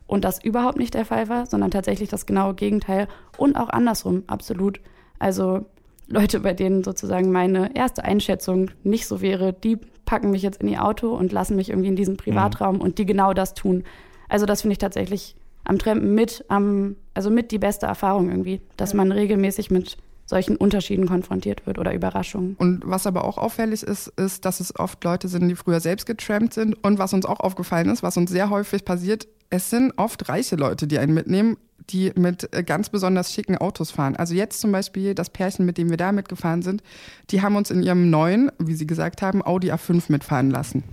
Und 0.07 0.25
das 0.25 0.43
überhaupt 0.45 0.79
nicht 0.79 0.95
der 0.95 1.05
Fall 1.05 1.29
war, 1.29 1.47
sondern 1.47 1.71
tatsächlich 1.71 2.09
das 2.09 2.27
genaue 2.27 2.55
Gegenteil 2.55 3.09
und 3.37 3.57
auch 3.57 3.69
andersrum, 3.71 4.25
absolut. 4.27 4.81
Also 5.19 5.65
Leute, 6.07 6.41
bei 6.41 6.53
denen 6.53 6.85
sozusagen 6.85 7.33
meine 7.33 7.75
erste 7.75 8.05
Einschätzung 8.05 8.71
nicht 8.83 9.07
so 9.07 9.21
wäre, 9.21 9.53
die 9.53 9.79
packen 10.05 10.31
mich 10.31 10.43
jetzt 10.43 10.63
in 10.63 10.69
ihr 10.69 10.85
Auto 10.85 11.15
und 11.15 11.33
lassen 11.33 11.57
mich 11.57 11.71
irgendwie 11.71 11.89
in 11.89 11.97
diesen 11.97 12.17
Privatraum 12.17 12.77
mhm. 12.77 12.81
und 12.83 12.99
die 12.99 13.07
genau 13.07 13.33
das 13.33 13.55
tun. 13.55 13.85
Also 14.29 14.47
das 14.47 14.63
finde 14.63 14.73
ich 14.73 14.79
tatsächlich 14.79 15.37
am 15.65 15.79
Trampen 15.79 16.15
mit, 16.15 16.45
am, 16.49 16.97
also 17.15 17.31
mit 17.31 17.51
die 17.51 17.59
beste 17.59 17.87
Erfahrung 17.87 18.31
irgendwie, 18.31 18.61
dass 18.77 18.93
man 18.93 19.13
regelmäßig 19.13 19.71
mit 19.71 19.97
solchen 20.27 20.57
Unterschieden 20.57 21.07
konfrontiert 21.07 21.67
wird 21.67 21.79
oder 21.79 21.95
Überraschungen. 21.95 22.57
Und 22.59 22.83
was 22.85 23.07
aber 23.07 23.25
auch 23.25 23.37
auffällig 23.37 23.83
ist, 23.83 24.09
ist, 24.09 24.45
dass 24.45 24.61
es 24.61 24.79
oft 24.79 25.03
Leute 25.05 25.29
sind, 25.29 25.49
die 25.49 25.55
früher 25.55 25.81
selbst 25.81 26.07
getrampt 26.07 26.55
sind. 26.55 26.83
Und 26.83 26.99
was 26.99 27.13
uns 27.13 27.27
auch 27.27 27.41
aufgefallen 27.41 27.91
ist, 27.91 28.03
was 28.03 28.17
uns 28.17 28.31
sehr 28.31 28.51
häufig 28.51 28.85
passiert, 28.85 29.29
es 29.51 29.71
sind 29.71 29.93
oft 29.99 30.29
reiche 30.29 30.57
Leute, 30.57 30.87
die 30.87 30.99
einen 30.99 31.15
mitnehmen, 31.15 31.57
die 31.91 32.13
mit 32.17 32.53
äh, 32.55 32.63
ganz 32.63 32.89
besonders 32.89 33.33
schicken 33.33 33.57
Autos 33.59 33.91
fahren. 33.91 34.17
Also 34.17 34.35
jetzt 34.35 34.61
zum 34.61 34.73
Beispiel 34.73 35.15
das 35.15 35.31
Pärchen, 35.31 35.67
mit 35.67 35.79
dem 35.79 35.91
wir 35.91 35.97
da 35.97 36.13
mitgefahren 36.13 36.63
sind, 36.63 36.83
die 37.31 37.43
haben 37.43 37.57
uns 37.57 37.71
in 37.71 37.83
ihrem 37.83 38.11
neuen, 38.11 38.51
wie 38.59 38.75
sie 38.75 38.87
gesagt 38.87 39.23
haben, 39.23 39.45
Audi 39.45 39.73
A5 39.73 40.05
mitfahren 40.09 40.51
lassen. 40.51 40.85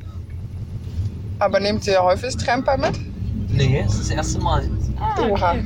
Aber 1.40 1.60
nehmt 1.60 1.88
ihr 1.88 2.02
häufig 2.04 2.38
Tramper 2.38 2.78
mit? 2.78 3.00
Nee, 3.50 3.84
das 3.84 3.94
ist 3.96 4.02
das 4.02 4.10
erste 4.12 4.40
Mal. 4.40 4.70
Ah, 5.00 5.16
okay. 5.20 5.64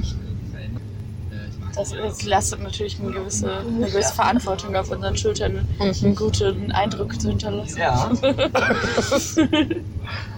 Das, 1.76 1.92
das 1.92 2.24
lastet 2.24 2.64
natürlich 2.64 3.00
eine 3.02 3.12
gewisse, 3.12 3.52
eine 3.58 3.88
gewisse 3.88 4.14
Verantwortung 4.14 4.74
auf 4.78 4.90
unseren 4.90 5.18
Schultern, 5.18 5.68
mhm. 5.78 5.94
einen 6.04 6.16
guten 6.16 6.72
Eindruck 6.72 7.20
zu 7.20 7.28
hinterlassen. 7.28 7.78
Ja. 7.78 8.06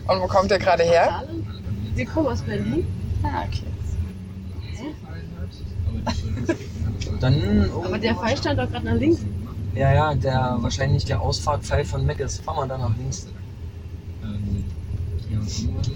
Und 0.07 0.21
wo 0.21 0.25
kommt 0.27 0.49
ihr 0.49 0.57
gerade 0.57 0.81
her? 0.83 1.23
Wir 1.93 2.05
kommen 2.07 2.27
aus 2.27 2.41
Berlin. 2.41 2.87
Ah, 3.21 3.43
okay. 3.47 3.65
Dann, 7.27 7.69
oh, 7.75 7.83
Aber 7.83 7.97
der 7.97 8.15
Pfeil 8.15 8.37
stand 8.37 8.57
doch 8.57 8.69
gerade 8.71 8.85
nach 8.85 8.93
links. 8.95 9.19
Ja, 9.75 9.93
ja, 9.93 10.15
der 10.15 10.57
wahrscheinlich 10.59 11.03
der 11.03 11.21
Ausfahrtpfeil 11.21 11.83
von 11.83 12.05
Mac 12.05 12.19
ist. 12.19 12.41
Fahr 12.41 12.55
mal 12.55 12.67
da 12.67 12.77
nach 12.77 12.95
links. 12.97 13.27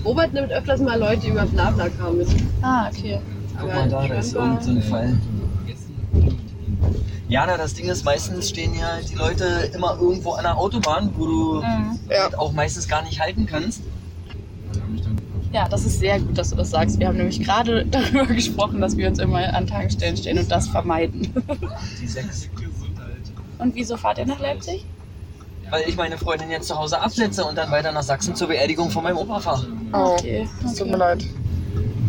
Robert 0.04 0.34
nimmt 0.34 0.52
öfters 0.52 0.82
mal 0.82 1.00
Leute 1.00 1.28
über 1.28 1.46
Blablacar 1.46 2.12
mit. 2.12 2.28
Ah, 2.62 2.90
okay. 2.90 3.22
Guck 3.58 3.74
mal 3.74 3.88
da, 3.88 4.08
da 4.08 4.14
ist 4.16 4.34
irgendein 4.34 4.64
so 4.64 4.72
ein 4.72 4.82
Fall. 4.82 5.18
Ja, 7.30 7.46
na, 7.48 7.56
das 7.56 7.74
Ding 7.76 7.88
ist, 7.88 8.04
meistens 8.04 8.50
stehen 8.50 8.74
ja 8.74 9.00
die 9.10 9.16
Leute 9.16 9.72
immer 9.74 9.98
irgendwo 10.02 10.34
an 10.34 10.44
der 10.44 10.58
Autobahn, 10.58 11.12
wo 11.16 11.26
du 11.26 11.54
mhm. 11.62 12.00
ja. 12.10 12.38
auch 12.38 12.52
meistens 12.52 12.90
gar 12.90 13.04
nicht 13.04 13.22
halten 13.22 13.46
kannst. 13.46 13.82
Ja, 15.52 15.68
das 15.68 15.86
ist 15.86 16.00
sehr 16.00 16.20
gut, 16.20 16.38
dass 16.38 16.50
du 16.50 16.56
das 16.56 16.70
sagst. 16.70 17.00
Wir 17.00 17.08
haben 17.08 17.18
nämlich 17.18 17.42
gerade 17.42 17.86
darüber 17.92 18.26
gesprochen, 18.26 18.80
dass 18.80 18.96
wir 18.96 19.08
uns 19.08 19.20
immer 19.20 19.54
an 19.54 19.68
Tankstellen 19.68 20.16
stehen 20.16 20.38
und 20.38 20.50
das 20.50 20.68
vermeiden. 20.68 21.34
Die 22.02 22.08
sechs. 22.08 22.50
Und 23.58 23.76
wieso 23.76 23.98
fahrt 23.98 24.18
ihr 24.18 24.26
nach 24.26 24.40
Leipzig? 24.40 24.86
Weil 25.70 25.84
ich 25.88 25.96
meine 25.96 26.18
Freundin 26.18 26.50
jetzt 26.50 26.68
zu 26.68 26.78
Hause 26.78 27.00
absetze 27.00 27.46
und 27.46 27.58
dann 27.58 27.72
weiter 27.72 27.92
nach 27.92 28.04
Sachsen 28.04 28.36
zur 28.36 28.48
Beerdigung 28.48 28.90
von 28.90 29.04
meinem 29.04 29.18
Opa 29.18 29.40
fahre. 29.40 29.68
Oh, 29.94 30.16
okay. 30.18 30.48
Es 30.66 30.76
tut 30.76 30.90
mir 30.90 30.98
leid. 30.98 31.26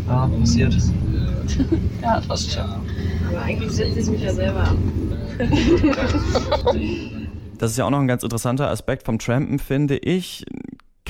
Ja, 0.07 0.29
passiert. 0.39 0.73
ja, 2.01 2.21
fast 2.21 2.51
schon. 2.51 2.63
Aber 2.63 3.41
eigentlich 3.41 3.71
setze 3.71 3.99
ich 3.99 4.09
mich 4.09 4.21
ja 4.21 4.33
selber 4.33 4.63
ab. 4.63 4.75
Das 7.57 7.71
ist 7.71 7.77
ja 7.77 7.85
auch 7.85 7.89
noch 7.89 7.99
ein 7.99 8.07
ganz 8.07 8.23
interessanter 8.23 8.69
Aspekt 8.69 9.03
vom 9.03 9.19
Trampen, 9.19 9.59
finde 9.59 9.97
ich 9.97 10.45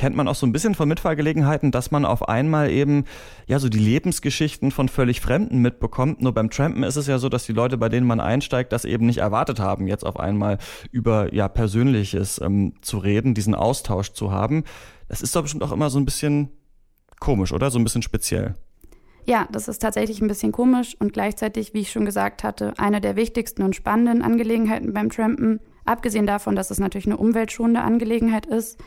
kennt 0.04 0.18
man 0.18 0.28
auch 0.28 0.36
so 0.36 0.46
ein 0.46 0.52
bisschen 0.52 0.76
von 0.76 0.90
Mitfahrgelegenheiten, 0.90 1.72
dass 1.72 1.90
man 1.90 2.04
auf 2.04 2.28
einmal 2.28 2.70
eben 2.70 3.06
ja 3.48 3.58
so 3.58 3.70
die 3.70 3.80
Lebensgeschichten 3.80 4.70
von 4.72 4.90
völlig 4.90 5.22
Fremden 5.22 5.60
mitbekommt. 5.60 6.22
Nur 6.22 6.34
beim 6.34 6.50
Trampen 6.50 6.84
ist 6.84 6.98
es 6.98 7.08
ja 7.08 7.20
so, 7.20 7.30
dass 7.30 7.46
die 7.46 7.54
Leute, 7.54 7.78
bei 7.78 7.88
denen 7.88 8.06
man 8.06 8.20
einsteigt, 8.20 8.74
das 8.74 8.84
eben 8.84 9.06
nicht 9.06 9.20
erwartet 9.20 9.62
haben, 9.62 9.88
jetzt 9.88 10.06
auf 10.06 10.20
einmal 10.20 10.58
über 10.92 11.34
ja 11.34 11.48
Persönliches 11.48 12.42
ähm, 12.44 12.74
zu 12.82 12.98
reden, 12.98 13.34
diesen 13.34 13.56
Austausch 13.56 14.12
zu 14.12 14.30
haben. 14.30 14.66
Das 15.08 15.22
ist 15.22 15.38
doch 15.38 15.44
bestimmt 15.44 15.64
auch 15.64 15.72
immer 15.72 15.90
so 15.90 16.00
ein 16.00 16.06
bisschen 16.06 16.50
komisch, 17.22 17.54
oder? 17.54 17.72
So 17.72 17.80
ein 17.80 17.86
bisschen 17.86 18.02
speziell. 18.02 18.56
Ja, 19.24 19.48
das 19.54 19.70
ist 19.70 19.82
tatsächlich 19.82 20.22
ein 20.22 20.28
bisschen 20.28 20.52
komisch 20.52 20.98
und 21.00 21.14
gleichzeitig, 21.14 21.74
wie 21.74 21.80
ich 21.80 21.94
schon 21.94 22.04
gesagt 22.04 22.44
hatte, 22.44 22.74
eine 22.78 23.00
der 23.00 23.16
wichtigsten 23.16 23.64
und 23.64 23.74
spannenden 23.74 24.22
Angelegenheiten 24.22 24.92
beim 24.92 25.10
Trampen. 25.10 25.62
Abgesehen 25.86 26.28
davon, 26.28 26.58
dass 26.58 26.72
es 26.72 26.80
natürlich 26.80 27.06
eine 27.06 27.16
umweltschonende 27.16 27.80
Angelegenheit 27.80 28.46
ist, 28.46 28.78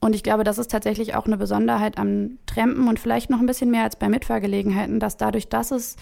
und 0.00 0.14
ich 0.14 0.22
glaube, 0.22 0.44
das 0.44 0.58
ist 0.58 0.70
tatsächlich 0.70 1.14
auch 1.14 1.26
eine 1.26 1.36
Besonderheit 1.36 1.98
am 1.98 2.38
Trampen 2.46 2.88
und 2.88 3.00
vielleicht 3.00 3.30
noch 3.30 3.40
ein 3.40 3.46
bisschen 3.46 3.70
mehr 3.70 3.84
als 3.84 3.96
bei 3.96 4.08
Mitfahrgelegenheiten, 4.08 5.00
dass 5.00 5.16
dadurch, 5.16 5.48
dass 5.48 5.70
es 5.70 5.96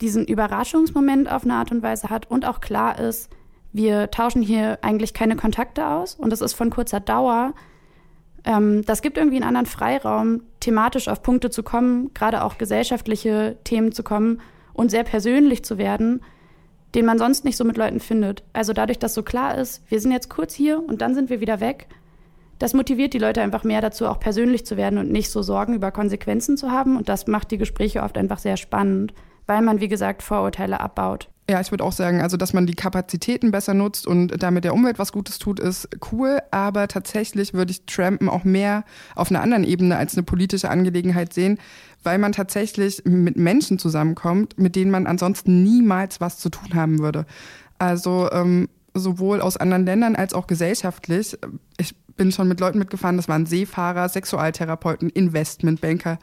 diesen 0.00 0.26
Überraschungsmoment 0.26 1.30
auf 1.30 1.44
eine 1.44 1.54
Art 1.54 1.70
und 1.70 1.82
Weise 1.82 2.10
hat 2.10 2.30
und 2.30 2.46
auch 2.46 2.60
klar 2.60 2.98
ist, 2.98 3.30
wir 3.72 4.10
tauschen 4.10 4.42
hier 4.42 4.78
eigentlich 4.82 5.14
keine 5.14 5.36
Kontakte 5.36 5.86
aus 5.86 6.14
und 6.14 6.32
es 6.32 6.40
ist 6.40 6.54
von 6.54 6.70
kurzer 6.70 7.00
Dauer. 7.00 7.54
Ähm, 8.44 8.84
das 8.84 9.02
gibt 9.02 9.18
irgendwie 9.18 9.36
einen 9.36 9.48
anderen 9.48 9.66
Freiraum, 9.66 10.42
thematisch 10.60 11.08
auf 11.08 11.22
Punkte 11.22 11.50
zu 11.50 11.62
kommen, 11.62 12.12
gerade 12.14 12.42
auch 12.44 12.56
gesellschaftliche 12.56 13.56
Themen 13.64 13.92
zu 13.92 14.02
kommen 14.02 14.40
und 14.72 14.90
sehr 14.90 15.04
persönlich 15.04 15.64
zu 15.64 15.76
werden, 15.76 16.22
den 16.94 17.04
man 17.04 17.18
sonst 17.18 17.44
nicht 17.44 17.56
so 17.56 17.64
mit 17.64 17.76
Leuten 17.76 18.00
findet. 18.00 18.44
Also 18.52 18.72
dadurch, 18.72 18.98
dass 18.98 19.14
so 19.14 19.22
klar 19.22 19.58
ist, 19.58 19.82
wir 19.90 20.00
sind 20.00 20.12
jetzt 20.12 20.30
kurz 20.30 20.54
hier 20.54 20.82
und 20.82 21.00
dann 21.02 21.14
sind 21.14 21.28
wir 21.28 21.40
wieder 21.40 21.60
weg 21.60 21.88
das 22.58 22.74
motiviert 22.74 23.14
die 23.14 23.18
Leute 23.18 23.42
einfach 23.42 23.64
mehr 23.64 23.80
dazu, 23.80 24.06
auch 24.06 24.20
persönlich 24.20 24.66
zu 24.66 24.76
werden 24.76 24.98
und 24.98 25.10
nicht 25.10 25.30
so 25.30 25.42
Sorgen 25.42 25.74
über 25.74 25.90
Konsequenzen 25.90 26.56
zu 26.56 26.70
haben. 26.70 26.96
Und 26.96 27.08
das 27.08 27.26
macht 27.26 27.50
die 27.50 27.58
Gespräche 27.58 28.02
oft 28.02 28.16
einfach 28.16 28.38
sehr 28.38 28.56
spannend, 28.56 29.12
weil 29.46 29.62
man, 29.62 29.80
wie 29.80 29.88
gesagt, 29.88 30.22
Vorurteile 30.22 30.80
abbaut. 30.80 31.28
Ja, 31.50 31.60
ich 31.60 31.70
würde 31.70 31.84
auch 31.84 31.92
sagen, 31.92 32.22
also 32.22 32.38
dass 32.38 32.54
man 32.54 32.66
die 32.66 32.74
Kapazitäten 32.74 33.50
besser 33.50 33.74
nutzt 33.74 34.06
und 34.06 34.42
damit 34.42 34.64
der 34.64 34.72
Umwelt 34.72 34.98
was 34.98 35.12
Gutes 35.12 35.38
tut, 35.38 35.60
ist 35.60 35.88
cool. 36.10 36.38
Aber 36.50 36.88
tatsächlich 36.88 37.52
würde 37.52 37.70
ich 37.70 37.84
Trampen 37.84 38.30
auch 38.30 38.44
mehr 38.44 38.84
auf 39.14 39.30
einer 39.30 39.42
anderen 39.42 39.64
Ebene 39.64 39.98
als 39.98 40.14
eine 40.14 40.22
politische 40.22 40.70
Angelegenheit 40.70 41.34
sehen, 41.34 41.58
weil 42.02 42.16
man 42.18 42.32
tatsächlich 42.32 43.02
mit 43.04 43.36
Menschen 43.36 43.78
zusammenkommt, 43.78 44.58
mit 44.58 44.74
denen 44.74 44.90
man 44.90 45.06
ansonsten 45.06 45.62
niemals 45.62 46.18
was 46.22 46.38
zu 46.38 46.48
tun 46.48 46.74
haben 46.74 47.00
würde. 47.00 47.26
Also 47.78 48.30
ähm, 48.32 48.70
sowohl 48.94 49.42
aus 49.42 49.58
anderen 49.58 49.84
Ländern 49.84 50.16
als 50.16 50.32
auch 50.32 50.46
gesellschaftlich. 50.46 51.36
Ich 51.76 51.94
bin 52.16 52.32
schon 52.32 52.48
mit 52.48 52.60
Leuten 52.60 52.78
mitgefahren, 52.78 53.16
das 53.16 53.28
waren 53.28 53.46
Seefahrer, 53.46 54.08
Sexualtherapeuten, 54.08 55.10
Investmentbanker. 55.10 56.18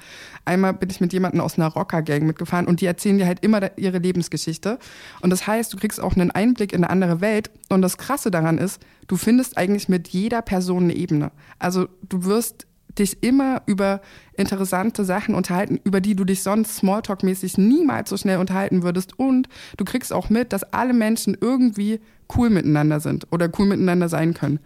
Einmal 0.46 0.74
bin 0.74 0.90
ich 0.90 1.02
mit 1.02 1.14
jemandem 1.14 1.42
aus 1.42 1.58
einer 1.58 1.68
Rockergang 1.68 2.26
mitgefahren 2.26 2.68
und 2.68 2.82
die 2.82 2.86
erzählen 2.86 3.18
dir 3.18 3.28
halt 3.28 3.44
immer 3.44 3.78
ihre 3.78 3.98
Lebensgeschichte. 3.98 4.80
Und 5.22 5.30
das 5.30 5.48
heißt, 5.48 5.74
du 5.74 5.78
kriegst 5.78 6.02
auch 6.02 6.16
einen 6.16 6.32
Einblick 6.32 6.74
in 6.74 6.84
eine 6.84 6.90
andere 6.90 7.22
Welt. 7.22 7.52
Und 7.70 7.82
das 7.82 7.98
Krasse 7.98 8.32
daran 8.32 8.58
ist, 8.58 8.82
du 9.08 9.18
findest 9.18 9.58
eigentlich 9.58 9.90
mit 9.90 10.08
jeder 10.10 10.42
Person 10.42 10.84
eine 10.84 10.96
Ebene. 10.96 11.32
Also 11.60 11.88
du 12.08 12.26
wirst 12.26 12.68
dich 12.98 13.24
immer 13.24 13.62
über 13.66 14.02
interessante 14.34 15.06
Sachen 15.06 15.36
unterhalten, 15.36 15.80
über 15.84 16.02
die 16.02 16.16
du 16.16 16.26
dich 16.26 16.44
sonst 16.44 16.80
Smalltalk-mäßig 16.80 17.60
niemals 17.60 18.10
so 18.10 18.18
schnell 18.18 18.38
unterhalten 18.38 18.84
würdest. 18.84 19.18
Und 19.18 19.48
du 19.78 19.86
kriegst 19.86 20.12
auch 20.14 20.30
mit, 20.30 20.54
dass 20.54 20.64
alle 20.64 20.94
Menschen 20.94 21.38
irgendwie 21.40 22.00
cool 22.36 22.50
miteinander 22.50 23.00
sind 23.00 23.28
oder 23.32 23.50
cool 23.58 23.66
miteinander 23.66 24.10
sein 24.10 24.34
können. 24.34 24.60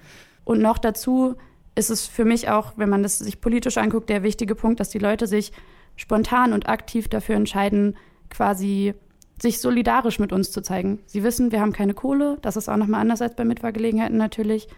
Und 0.45 0.61
noch 0.61 0.77
dazu 0.77 1.35
ist 1.75 1.89
es 1.89 2.07
für 2.07 2.23
mich 2.23 2.49
auch, 2.49 2.73
wenn 2.77 2.89
man 2.89 3.03
das 3.03 3.19
sich 3.19 3.41
politisch 3.41 3.77
anguckt, 3.77 4.09
der 4.09 4.23
wichtige 4.23 4.55
Punkt, 4.55 4.79
dass 4.79 4.89
die 4.89 4.99
Leute 4.99 5.27
sich 5.27 5.51
spontan 5.97 6.53
und 6.53 6.69
aktiv 6.69 7.09
dafür 7.09 7.35
entscheiden, 7.35 7.97
quasi 8.29 8.93
sich 9.41 9.59
solidarisch 9.59 10.19
mit 10.19 10.31
uns 10.31 10.51
zu 10.51 10.61
zeigen. 10.61 10.99
Sie 11.07 11.23
wissen, 11.23 11.51
wir 11.51 11.59
haben 11.59 11.73
keine 11.73 11.93
Kohle, 11.93 12.37
das 12.41 12.55
ist 12.55 12.69
auch 12.69 12.77
nochmal 12.77 13.01
anders 13.01 13.21
als 13.21 13.35
bei 13.35 13.43
Mitfahrgelegenheiten 13.43 14.17
natürlich, 14.17 14.69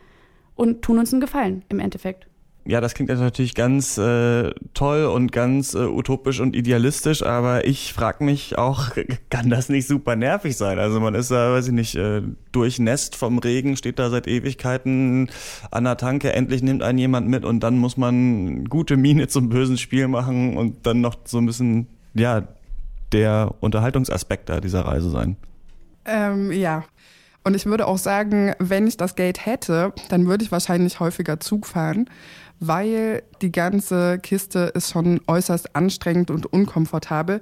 und 0.55 0.81
tun 0.81 0.97
uns 0.97 1.13
einen 1.13 1.21
Gefallen 1.21 1.63
im 1.69 1.79
Endeffekt 1.79 2.27
ja, 2.67 2.81
das 2.81 2.93
klingt 2.93 3.09
natürlich 3.09 3.55
ganz 3.55 3.97
äh, 3.97 4.51
toll 4.73 5.05
und 5.05 5.31
ganz 5.31 5.73
äh, 5.73 5.85
utopisch 5.85 6.41
und 6.41 6.53
idealistisch, 6.53 7.23
aber 7.23 7.65
ich 7.65 7.93
frage 7.93 8.25
mich 8.25 8.57
auch, 8.57 8.89
kann 9.29 9.49
das 9.49 9.69
nicht 9.69 9.87
super 9.87 10.17
nervig 10.17 10.57
sein? 10.57 10.77
Also 10.77 10.99
man 10.99 11.15
ist 11.15 11.31
da, 11.31 11.53
weiß 11.53 11.67
ich 11.67 11.73
nicht, 11.73 11.95
äh, 11.95 12.21
durchnässt 12.51 13.15
vom 13.15 13.39
Regen, 13.39 13.77
steht 13.77 13.99
da 13.99 14.09
seit 14.09 14.27
Ewigkeiten 14.27 15.29
an 15.71 15.85
der 15.85 15.95
Tanke, 15.95 16.33
endlich 16.33 16.61
nimmt 16.61 16.83
einen 16.83 16.99
jemand 16.99 17.29
mit 17.29 17.45
und 17.45 17.61
dann 17.61 17.77
muss 17.77 17.95
man 17.95 18.65
gute 18.65 18.97
Miene 18.97 19.27
zum 19.29 19.47
bösen 19.47 19.77
Spiel 19.77 20.09
machen 20.09 20.57
und 20.57 20.85
dann 20.85 20.99
noch 20.99 21.15
so 21.23 21.37
ein 21.37 21.45
bisschen, 21.45 21.87
ja, 22.15 22.43
der 23.13 23.55
Unterhaltungsaspekt 23.61 24.49
da 24.49 24.59
dieser 24.59 24.81
Reise 24.81 25.09
sein. 25.09 25.37
Ähm, 26.03 26.51
ja, 26.51 26.83
und 27.47 27.55
ich 27.55 27.65
würde 27.65 27.87
auch 27.87 27.97
sagen, 27.97 28.53
wenn 28.59 28.87
ich 28.87 28.97
das 28.97 29.15
Geld 29.15 29.45
hätte, 29.45 29.93
dann 30.09 30.27
würde 30.27 30.43
ich 30.43 30.51
wahrscheinlich 30.51 30.99
häufiger 30.99 31.39
Zug 31.39 31.65
fahren, 31.65 32.09
weil 32.59 33.23
die 33.41 33.51
ganze 33.51 34.19
Kiste 34.19 34.71
ist 34.73 34.91
schon 34.91 35.21
äußerst 35.27 35.75
anstrengend 35.75 36.31
und 36.31 36.45
unkomfortabel. 36.51 37.41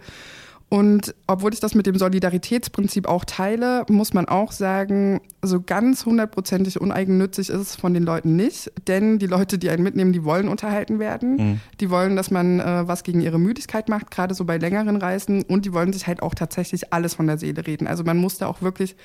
Und 0.68 1.14
obwohl 1.28 1.54
ich 1.54 1.60
das 1.60 1.76
mit 1.76 1.86
dem 1.86 1.96
Solidaritätsprinzip 1.96 3.08
auch 3.08 3.24
teile, 3.24 3.86
muss 3.88 4.14
man 4.14 4.28
auch 4.28 4.52
sagen, 4.52 5.22
so 5.44 5.62
ganz 5.62 6.06
hundertprozentig 6.06 6.82
uneigennützig 6.82 7.50
ist 7.50 7.62
es 7.62 7.76
von 7.76 7.94
den 7.94 8.04
Leuten 8.04 8.36
nicht. 8.36 8.72
Denn 8.88 9.20
die 9.20 9.28
Leute, 9.28 9.60
die 9.60 9.70
einen 9.70 9.84
mitnehmen, 9.84 10.12
die 10.12 10.24
wollen 10.24 10.48
unterhalten 10.48 10.98
werden. 10.98 11.36
Mhm. 11.36 11.60
Die 11.80 11.92
wollen, 11.92 12.16
dass 12.16 12.32
man 12.32 12.60
äh, 12.60 12.88
was 12.88 13.04
gegen 13.04 13.22
ihre 13.22 13.40
Müdigkeit 13.40 13.90
macht, 13.90 14.10
gerade 14.10 14.34
so 14.34 14.44
bei 14.44 14.58
längeren 14.58 14.98
Reisen. 14.98 15.44
Und 15.44 15.66
die 15.66 15.74
wollen 15.74 15.94
sich 15.94 16.08
halt 16.08 16.24
auch 16.24 16.34
tatsächlich 16.34 16.92
alles 16.92 17.14
von 17.14 17.28
der 17.28 17.38
Seele 17.38 17.66
reden. 17.68 17.86
Also 17.86 18.04
man 18.04 18.18
muss 18.18 18.40
da 18.40 18.48
auch 18.48 18.64
wirklich 18.64 18.96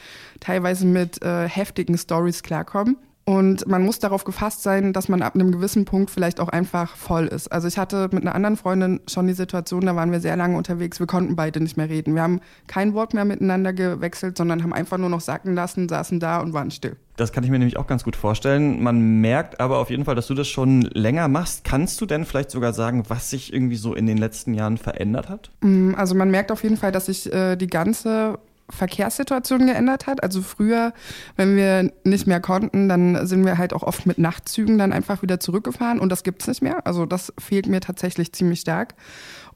teilweise 0.41 0.87
mit 0.87 1.23
äh, 1.23 1.47
heftigen 1.47 1.99
Stories 1.99 2.43
klarkommen. 2.43 2.97
Und 3.31 3.69
man 3.69 3.85
muss 3.85 4.01
darauf 4.01 4.25
gefasst 4.25 4.65
sein, 4.65 4.93
dass 4.93 5.09
man 5.09 5.23
ab 5.23 5.37
einem 5.37 5.53
gewissen 5.53 5.85
Punkt 5.85 6.11
vielleicht 6.11 6.41
auch 6.41 6.49
einfach 6.49 6.97
voll 6.97 7.29
ist. 7.29 7.47
Also 7.53 7.69
ich 7.69 7.79
hatte 7.79 8.09
mit 8.11 8.23
einer 8.23 8.35
anderen 8.35 8.57
Freundin 8.57 8.99
schon 9.07 9.29
die 9.29 9.35
Situation, 9.35 9.87
da 9.87 9.95
waren 9.95 10.11
wir 10.11 10.19
sehr 10.19 10.35
lange 10.35 10.57
unterwegs, 10.57 10.99
wir 10.99 11.07
konnten 11.07 11.37
beide 11.37 11.61
nicht 11.61 11.77
mehr 11.77 11.89
reden. 11.89 12.17
Wir 12.17 12.23
haben 12.23 12.41
kein 12.67 12.93
Wort 12.93 13.15
mehr 13.15 13.25
miteinander 13.25 13.73
gewechselt, 13.73 14.37
sondern 14.37 14.65
haben 14.65 14.73
einfach 14.73 14.99
nur 14.99 15.11
noch 15.11 15.21
sacken 15.21 15.55
lassen, 15.55 15.89
saßen 15.89 16.19
da 16.19 16.41
und 16.41 16.55
waren 16.55 16.73
still. 16.73 16.97
Das 17.17 17.33
kann 17.33 17.45
ich 17.45 17.51
mir 17.51 17.61
nämlich 17.61 17.77
auch 17.77 17.87
ganz 17.87 18.03
gut 18.03 18.17
vorstellen. 18.17 18.83
Man 18.83 19.21
merkt 19.21 19.61
aber 19.61 19.79
auf 19.79 19.91
jeden 19.91 20.07
Fall, 20.07 20.17
dass 20.17 20.27
du 20.27 20.35
das 20.35 20.49
schon 20.49 20.83
länger 20.83 21.29
machst. 21.29 21.63
Kannst 21.63 22.01
du 22.01 22.07
denn 22.07 22.25
vielleicht 22.25 22.51
sogar 22.51 22.73
sagen, 22.73 23.05
was 23.07 23.31
sich 23.31 23.53
irgendwie 23.53 23.77
so 23.77 23.95
in 23.95 24.07
den 24.07 24.19
letzten 24.19 24.55
Jahren 24.55 24.77
verändert 24.77 25.29
hat? 25.29 25.53
Mm, 25.61 25.95
also 25.95 26.17
man 26.17 26.33
merkt 26.33 26.51
auf 26.51 26.65
jeden 26.65 26.79
Fall, 26.79 26.91
dass 26.91 27.07
sich 27.07 27.33
äh, 27.33 27.55
die 27.55 27.69
ganze 27.69 28.41
Verkehrssituation 28.71 29.67
geändert 29.67 30.07
hat. 30.07 30.23
Also 30.23 30.43
früher, 30.43 30.93
wenn 31.37 31.57
wir 31.57 31.93
nicht 32.05 32.27
mehr 32.27 32.41
konnten, 32.41 32.89
dann 32.89 33.27
sind 33.27 33.45
wir 33.45 33.59
halt 33.59 33.73
auch 33.73 33.83
oft 33.83 34.07
mit 34.07 34.19
Nachtzügen 34.19 34.79
dann 34.79 34.93
einfach 34.93 35.23
wieder 35.23 35.41
zurückgefahren 35.41 36.01
und 36.01 36.11
das 36.11 36.23
gibt's 36.23 36.47
nicht 36.47 36.63
mehr. 36.63 36.87
Also 36.87 37.07
das 37.07 37.33
fehlt 37.39 37.67
mir 37.67 37.81
tatsächlich 37.81 38.33
ziemlich 38.33 38.61
stark. 38.61 38.95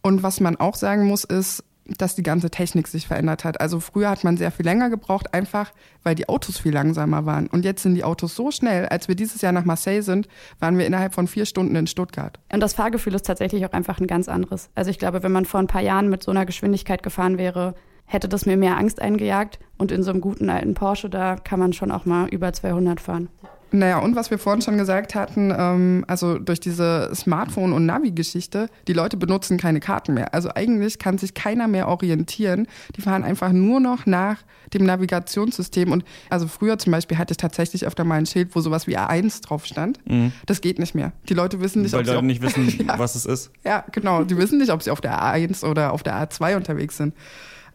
Und 0.03 0.23
was 0.23 0.41
man 0.41 0.57
auch 0.57 0.75
sagen 0.75 1.07
muss, 1.07 1.25
ist, 1.25 1.65
dass 1.87 2.15
die 2.15 2.23
ganze 2.23 2.51
Technik 2.51 2.89
sich 2.89 3.07
verändert 3.07 3.45
hat. 3.45 3.61
Also 3.61 3.81
früher 3.81 4.09
hat 4.11 4.25
man 4.25 4.37
sehr 4.37 4.51
viel 4.51 4.65
länger 4.65 4.91
gebraucht, 4.91 5.35
einfach 5.35 5.73
weil 6.03 6.15
die 6.15 6.29
Autos 6.29 6.59
viel 6.59 6.73
langsamer 6.73 7.27
waren. 7.27 7.47
Und 7.47 7.65
jetzt 7.65 7.83
sind 7.83 7.95
die 7.95 8.05
Autos 8.05 8.35
so 8.35 8.51
schnell. 8.51 8.87
Als 8.87 9.09
wir 9.09 9.15
dieses 9.15 9.43
Jahr 9.43 9.53
nach 9.53 9.65
Marseille 9.65 10.03
sind, 10.03 10.29
waren 10.61 10.79
wir 10.79 10.87
innerhalb 10.87 11.15
von 11.15 11.27
vier 11.27 11.47
Stunden 11.47 11.77
in 11.77 11.87
Stuttgart. 11.87 12.39
Und 12.53 12.61
das 12.61 12.75
Fahrgefühl 12.75 13.15
ist 13.15 13.27
tatsächlich 13.27 13.65
auch 13.67 13.73
einfach 13.73 14.01
ein 14.01 14.07
ganz 14.07 14.29
anderes. 14.29 14.71
Also 14.75 14.91
ich 14.91 14.99
glaube, 14.99 15.23
wenn 15.23 15.33
man 15.33 15.45
vor 15.45 15.61
ein 15.61 15.67
paar 15.67 15.83
Jahren 15.83 16.09
mit 16.09 16.23
so 16.23 16.31
einer 16.31 16.47
Geschwindigkeit 16.47 17.03
gefahren 17.03 17.39
wäre, 17.39 17.75
hätte 18.07 18.29
das 18.29 18.47
mir 18.47 18.57
mehr 18.57 18.77
Angst 18.79 19.01
eingejagt. 19.01 19.59
Und 19.77 19.91
in 19.91 20.03
so 20.03 20.11
einem 20.11 20.21
guten 20.21 20.49
alten 20.51 20.75
Porsche, 20.75 21.11
da 21.11 21.37
kann 21.37 21.59
man 21.59 21.73
schon 21.73 21.91
auch 21.91 22.05
mal 22.05 22.29
über 22.29 22.53
200 22.53 23.01
fahren. 23.01 23.29
Naja, 23.75 23.99
und 23.99 24.15
was 24.15 24.31
wir 24.31 24.39
vorhin 24.39 24.63
schon 24.63 24.79
gesagt 24.79 25.17
hatten, 25.17 25.53
ähm, 25.57 26.05
also 26.07 26.39
durch 26.39 26.61
diese 26.61 27.11
Smartphone- 27.13 27.73
und 27.73 27.87
Navi-Geschichte, 27.87 28.69
die 28.87 28.93
Leute 28.93 29.17
benutzen 29.17 29.59
keine 29.59 29.81
Karten 29.81 30.15
mehr. 30.15 30.33
Also 30.33 30.51
eigentlich 30.55 31.01
kann 31.01 31.19
sich 31.19 31.35
keiner 31.35 31.67
mehr 31.67 31.89
orientieren. 31.89 32.69
Die 32.97 33.01
fahren 33.01 33.25
einfach 33.25 33.51
nur 33.51 33.81
noch 33.81 34.07
nach 34.07 34.37
dem 34.73 34.85
Navigationssystem. 34.85 35.91
Und 35.91 36.05
also 36.31 36.47
früher 36.47 36.79
zum 36.79 36.93
Beispiel 36.93 37.19
hatte 37.19 37.33
ich 37.33 37.37
tatsächlich 37.37 37.85
öfter 37.85 38.05
mal 38.05 38.15
ein 38.15 38.27
Schild, 38.27 38.55
wo 38.55 38.61
sowas 38.61 38.87
wie 38.87 38.97
A1 38.97 39.43
drauf 39.43 39.67
stand. 39.67 39.99
Mhm. 40.09 40.31
Das 40.47 40.61
geht 40.61 40.79
nicht 40.79 40.95
mehr. 40.95 41.11
Die 41.29 41.35
Leute 41.35 41.61
wissen 41.61 41.83
nicht, 41.83 41.95
Weil 41.95 42.01
ob 42.03 42.07
sie 42.07 42.13
Leute 42.13 42.27
nicht 42.27 42.43
wissen, 42.43 42.69
ja. 42.87 42.97
was 42.97 43.17
es 43.17 43.27
ist. 43.27 43.51
Ja, 43.65 43.85
genau. 43.91 44.23
Die 44.23 44.37
wissen 44.37 44.59
nicht, 44.59 44.71
ob 44.71 44.85
sie 44.85 44.93
auf 44.93 45.01
der 45.01 45.21
A1 45.21 45.69
oder 45.69 45.93
auf 45.93 46.05
der 46.05 46.15
A2 46.15 46.55
unterwegs 46.55 46.97
sind. 46.97 47.13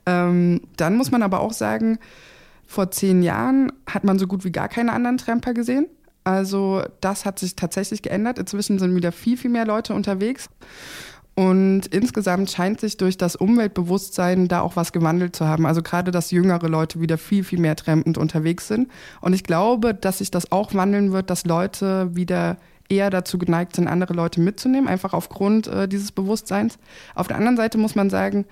Ähm, 0.09 0.61
dann 0.77 0.97
muss 0.97 1.11
man 1.11 1.21
aber 1.21 1.39
auch 1.39 1.53
sagen, 1.53 1.99
vor 2.65 2.89
zehn 2.91 3.21
Jahren 3.21 3.71
hat 3.87 4.03
man 4.03 4.17
so 4.17 4.27
gut 4.27 4.43
wie 4.43 4.51
gar 4.51 4.67
keine 4.67 4.93
anderen 4.93 5.17
Tramper 5.17 5.53
gesehen. 5.53 5.85
Also 6.23 6.83
das 7.01 7.25
hat 7.25 7.39
sich 7.39 7.55
tatsächlich 7.55 8.01
geändert. 8.01 8.39
Inzwischen 8.39 8.79
sind 8.79 8.95
wieder 8.95 9.11
viel, 9.11 9.37
viel 9.37 9.51
mehr 9.51 9.65
Leute 9.65 9.93
unterwegs. 9.93 10.49
Und 11.35 11.87
insgesamt 11.87 12.51
scheint 12.51 12.81
sich 12.81 12.97
durch 12.97 13.17
das 13.17 13.35
Umweltbewusstsein 13.35 14.47
da 14.47 14.61
auch 14.61 14.75
was 14.75 14.91
gewandelt 14.91 15.35
zu 15.35 15.47
haben. 15.47 15.65
Also 15.65 15.81
gerade, 15.81 16.11
dass 16.11 16.31
jüngere 16.31 16.67
Leute 16.67 16.99
wieder 16.99 17.17
viel, 17.17 17.43
viel 17.43 17.59
mehr 17.59 17.75
trampend 17.75 18.17
unterwegs 18.17 18.67
sind. 18.67 18.89
Und 19.21 19.33
ich 19.33 19.43
glaube, 19.43 19.93
dass 19.93 20.17
sich 20.17 20.31
das 20.31 20.51
auch 20.51 20.73
wandeln 20.73 21.11
wird, 21.13 21.29
dass 21.29 21.45
Leute 21.45 22.13
wieder 22.13 22.57
eher 22.89 23.09
dazu 23.09 23.37
geneigt 23.37 23.75
sind, 23.75 23.87
andere 23.87 24.13
Leute 24.13 24.41
mitzunehmen, 24.41 24.89
einfach 24.89 25.13
aufgrund 25.13 25.67
äh, 25.67 25.87
dieses 25.87 26.11
Bewusstseins. 26.11 26.77
Auf 27.15 27.27
der 27.27 27.37
anderen 27.37 27.55
Seite 27.55 27.77
muss 27.77 27.95
man 27.95 28.09
sagen, 28.09 28.45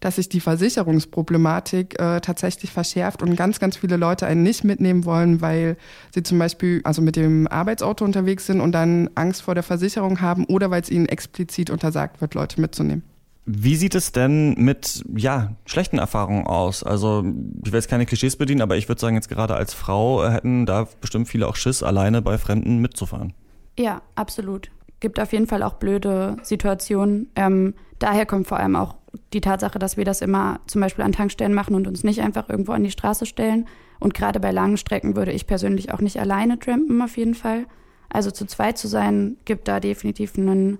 dass 0.00 0.16
sich 0.16 0.28
die 0.28 0.40
Versicherungsproblematik 0.40 2.00
äh, 2.00 2.20
tatsächlich 2.20 2.72
verschärft 2.72 3.22
und 3.22 3.36
ganz, 3.36 3.60
ganz 3.60 3.76
viele 3.76 3.96
Leute 3.96 4.26
einen 4.26 4.42
nicht 4.42 4.64
mitnehmen 4.64 5.04
wollen, 5.04 5.40
weil 5.40 5.76
sie 6.14 6.22
zum 6.22 6.38
Beispiel 6.38 6.80
also 6.84 7.02
mit 7.02 7.16
dem 7.16 7.46
Arbeitsauto 7.46 8.04
unterwegs 8.04 8.46
sind 8.46 8.60
und 8.60 8.72
dann 8.72 9.10
Angst 9.14 9.42
vor 9.42 9.54
der 9.54 9.62
Versicherung 9.62 10.20
haben 10.20 10.44
oder 10.46 10.70
weil 10.70 10.82
es 10.82 10.90
ihnen 10.90 11.06
explizit 11.06 11.70
untersagt 11.70 12.20
wird, 12.20 12.34
Leute 12.34 12.60
mitzunehmen. 12.60 13.02
Wie 13.46 13.74
sieht 13.74 13.94
es 13.94 14.12
denn 14.12 14.54
mit 14.54 15.02
ja, 15.16 15.56
schlechten 15.64 15.98
Erfahrungen 15.98 16.46
aus? 16.46 16.84
Also, 16.84 17.24
ich 17.64 17.72
will 17.72 17.78
jetzt 17.78 17.88
keine 17.88 18.06
Klischees 18.06 18.36
bedienen, 18.36 18.60
aber 18.60 18.76
ich 18.76 18.88
würde 18.88 19.00
sagen, 19.00 19.16
jetzt 19.16 19.28
gerade 19.28 19.54
als 19.54 19.74
Frau 19.74 20.28
hätten 20.28 20.66
da 20.66 20.86
bestimmt 21.00 21.26
viele 21.26 21.48
auch 21.48 21.56
Schiss, 21.56 21.82
alleine 21.82 22.22
bei 22.22 22.38
Fremden 22.38 22.78
mitzufahren. 22.78 23.32
Ja, 23.78 24.02
absolut. 24.14 24.70
Gibt 25.00 25.18
auf 25.18 25.32
jeden 25.32 25.46
Fall 25.46 25.62
auch 25.62 25.74
blöde 25.74 26.36
Situationen. 26.42 27.30
Ähm, 27.34 27.74
daher 28.00 28.26
kommt 28.26 28.48
vor 28.48 28.58
allem 28.58 28.74
auch 28.74 28.96
die 29.32 29.40
Tatsache, 29.40 29.78
dass 29.78 29.96
wir 29.96 30.04
das 30.04 30.20
immer 30.20 30.60
zum 30.66 30.80
Beispiel 30.80 31.04
an 31.04 31.12
Tankstellen 31.12 31.54
machen 31.54 31.74
und 31.74 31.86
uns 31.86 32.02
nicht 32.02 32.20
einfach 32.20 32.48
irgendwo 32.48 32.72
an 32.72 32.82
die 32.82 32.90
Straße 32.90 33.26
stellen. 33.26 33.66
Und 34.00 34.14
gerade 34.14 34.40
bei 34.40 34.50
langen 34.50 34.76
Strecken 34.76 35.14
würde 35.14 35.32
ich 35.32 35.46
persönlich 35.46 35.92
auch 35.92 36.00
nicht 36.00 36.18
alleine 36.18 36.58
trampen, 36.58 37.00
auf 37.02 37.16
jeden 37.16 37.34
Fall. 37.34 37.66
Also 38.08 38.30
zu 38.30 38.46
zweit 38.46 38.78
zu 38.78 38.88
sein, 38.88 39.36
gibt 39.44 39.68
da 39.68 39.78
definitiv 39.78 40.36
ein 40.36 40.78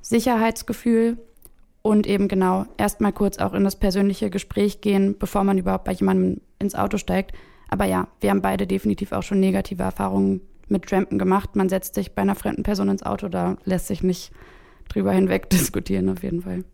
Sicherheitsgefühl 0.00 1.18
und 1.82 2.06
eben 2.06 2.28
genau 2.28 2.66
erstmal 2.76 3.12
kurz 3.12 3.38
auch 3.38 3.52
in 3.52 3.64
das 3.64 3.76
persönliche 3.76 4.30
Gespräch 4.30 4.80
gehen, 4.80 5.16
bevor 5.18 5.44
man 5.44 5.58
überhaupt 5.58 5.84
bei 5.84 5.92
jemandem 5.92 6.40
ins 6.58 6.74
Auto 6.74 6.96
steigt. 6.98 7.32
Aber 7.68 7.84
ja, 7.84 8.08
wir 8.20 8.30
haben 8.30 8.42
beide 8.42 8.66
definitiv 8.66 9.12
auch 9.12 9.22
schon 9.22 9.40
negative 9.40 9.82
Erfahrungen 9.82 10.40
mit 10.68 10.86
Trampen 10.86 11.18
gemacht. 11.18 11.56
Man 11.56 11.68
setzt 11.68 11.94
sich 11.94 12.14
bei 12.14 12.22
einer 12.22 12.34
fremden 12.34 12.62
Person 12.62 12.88
ins 12.88 13.02
Auto, 13.02 13.28
da 13.28 13.56
lässt 13.64 13.86
sich 13.86 14.02
nicht 14.02 14.32
drüber 14.90 15.12
hinweg 15.12 15.48
diskutieren, 15.50 16.08
auf 16.08 16.22
jeden 16.22 16.42
Fall. 16.42 16.64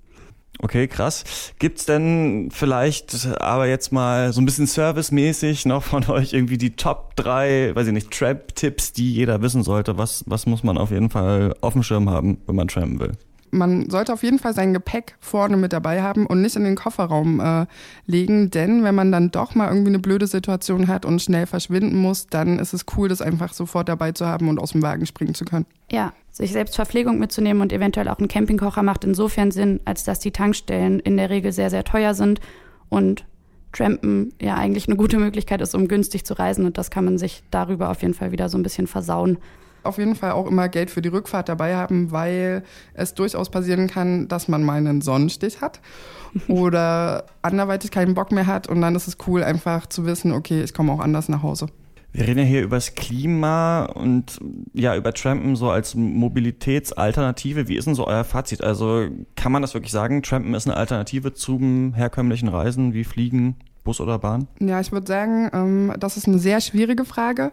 Okay, 0.58 0.88
krass. 0.88 1.52
Gibt's 1.58 1.85
denn 1.85 2.49
vielleicht 2.50 3.26
aber 3.40 3.66
jetzt 3.66 3.92
mal 3.92 4.32
so 4.32 4.40
ein 4.40 4.46
bisschen 4.46 4.66
servicemäßig 4.66 5.66
noch 5.66 5.82
von 5.82 6.08
euch 6.08 6.32
irgendwie 6.32 6.56
die 6.56 6.76
Top 6.76 7.14
3, 7.16 7.75
weiß 7.75 7.87
ich 7.88 7.92
nicht, 7.92 8.11
Trap-Tipps, 8.11 8.92
die 8.92 9.12
jeder 9.12 9.42
wissen 9.42 9.62
sollte? 9.62 9.99
Was, 9.99 10.25
was 10.26 10.46
muss 10.46 10.64
man 10.64 10.78
auf 10.78 10.90
jeden 10.90 11.11
Fall 11.11 11.54
auf 11.61 11.75
dem 11.75 11.82
Schirm 11.82 12.08
haben, 12.08 12.38
wenn 12.46 12.56
man 12.56 12.68
trampen 12.68 13.00
will? 13.00 13.12
Man 13.50 13.91
sollte 13.91 14.12
auf 14.12 14.23
jeden 14.23 14.38
Fall 14.38 14.55
sein 14.55 14.73
Gepäck 14.73 15.17
vorne 15.21 15.57
mit 15.57 15.73
dabei 15.73 16.03
haben 16.03 16.26
und 16.26 16.43
nicht 16.43 16.57
in 16.57 16.65
den 16.65 16.76
Kofferraum 16.76 17.41
äh, 17.41 17.67
legen, 18.07 18.50
denn 18.50 18.85
wenn 18.85 18.95
man 18.95 19.12
dann 19.12 19.31
doch 19.31 19.55
mal 19.55 19.69
irgendwie 19.69 19.91
eine 19.91 19.99
blöde 19.99 20.26
Situation 20.26 20.88
hat 20.88 21.05
und 21.05 21.23
schnell 21.23 21.47
verschwinden 21.47 21.97
muss, 22.00 22.26
dann 22.26 22.59
ist 22.59 22.73
es 22.73 22.87
cool, 22.97 23.09
das 23.09 23.23
einfach 23.23 23.53
sofort 23.53 23.88
dabei 23.88 24.12
zu 24.12 24.26
haben 24.26 24.49
und 24.49 24.59
aus 24.59 24.73
dem 24.73 24.83
Wagen 24.83 25.07
springen 25.07 25.35
zu 25.35 25.45
können. 25.45 25.67
Ja, 25.91 26.12
sich 26.31 26.53
selbst 26.53 26.76
Verpflegung 26.76 27.19
mitzunehmen 27.19 27.62
und 27.62 27.73
eventuell 27.73 28.09
auch 28.09 28.19
einen 28.19 28.29
Campingkocher 28.29 28.83
macht 28.83 29.05
insofern 29.05 29.50
Sinn, 29.50 29.81
als 29.85 30.05
dass 30.05 30.19
die 30.19 30.33
Tankstellen 30.33 31.00
in 31.00 31.17
der 31.17 31.31
Regel 31.31 31.53
sehr, 31.53 31.71
sehr 31.71 31.85
teuer 31.85 32.15
sind 32.15 32.41
und 32.88 33.25
Trampen 33.73 34.33
ja 34.41 34.55
eigentlich 34.55 34.88
eine 34.88 34.97
gute 34.97 35.19
Möglichkeit 35.19 35.61
ist, 35.61 35.75
um 35.75 35.88
günstig 35.88 36.25
zu 36.25 36.35
reisen 36.35 36.65
und 36.65 36.79
das 36.79 36.91
kann 36.91 37.05
man 37.05 37.19
sich 37.19 37.43
darüber 37.50 37.91
auf 37.91 38.03
jeden 38.03 38.15
Fall 38.15 38.33
wieder 38.33 38.49
so 38.49 38.57
ein 38.59 38.62
bisschen 38.62 38.87
versauen 38.87 39.38
auf 39.87 39.99
jeden 39.99 40.14
Fall 40.14 40.33
auch 40.33 40.47
immer 40.47 40.69
Geld 40.69 40.90
für 40.90 41.02
die 41.02 41.09
Rückfahrt 41.09 41.49
dabei 41.49 41.76
haben, 41.76 42.12
weil 42.12 42.62
es 42.95 43.14
durchaus 43.14 43.50
passieren 43.50 43.87
kann, 43.87 44.28
dass 44.28 44.49
man 44.49 44.62
mal 44.62 44.78
einen 44.78 45.00
Sonnenstich 45.00 45.61
hat 45.61 45.81
oder 46.49 47.25
anderweitig 47.43 47.90
keinen 47.90 48.14
Bock 48.14 48.33
mehr 48.33 48.47
hat 48.47 48.69
und 48.69 48.81
dann 48.81 48.95
ist 48.95 49.09
es 49.09 49.16
cool, 49.26 49.43
einfach 49.43 49.87
zu 49.87 50.07
wissen, 50.07 50.33
okay, 50.33 50.62
ich 50.62 50.75
komme 50.75 50.93
auch 50.93 51.00
anders 51.00 51.28
nach 51.28 51.43
Hause. 51.43 51.69
Wir 52.16 52.26
reden 52.26 52.38
ja 52.38 52.45
hier 52.47 52.62
über 52.62 52.76
das 52.76 52.95
Klima 52.95 53.85
und 53.85 54.40
ja, 54.73 54.97
über 54.97 55.12
Trampen 55.12 55.55
so 55.55 55.69
als 55.69 55.95
Mobilitätsalternative. 55.95 57.69
Wie 57.69 57.76
ist 57.76 57.87
denn 57.87 57.95
so 57.95 58.07
euer 58.07 58.25
Fazit? 58.25 58.64
Also 58.64 59.09
kann 59.35 59.52
man 59.52 59.61
das 59.61 59.75
wirklich 59.75 59.93
sagen, 59.93 60.23
Trampen 60.23 60.55
ist 60.55 60.66
eine 60.66 60.78
Alternative 60.78 61.35
zum 61.35 61.93
herkömmlichen 61.93 62.49
Reisen 62.49 62.95
wie 62.95 63.05
Fliegen? 63.05 63.57
Bus 63.87 64.01
oder 64.01 64.18
Bahn? 64.18 64.46
Ja, 64.61 64.79
ich 64.81 64.92
würde 64.92 65.07
sagen, 65.07 65.49
ähm, 65.55 65.92
das 65.99 66.18
ist 66.18 66.29
eine 66.29 66.38
sehr 66.38 66.61
schwierige 66.61 67.07
Frage. 67.07 67.53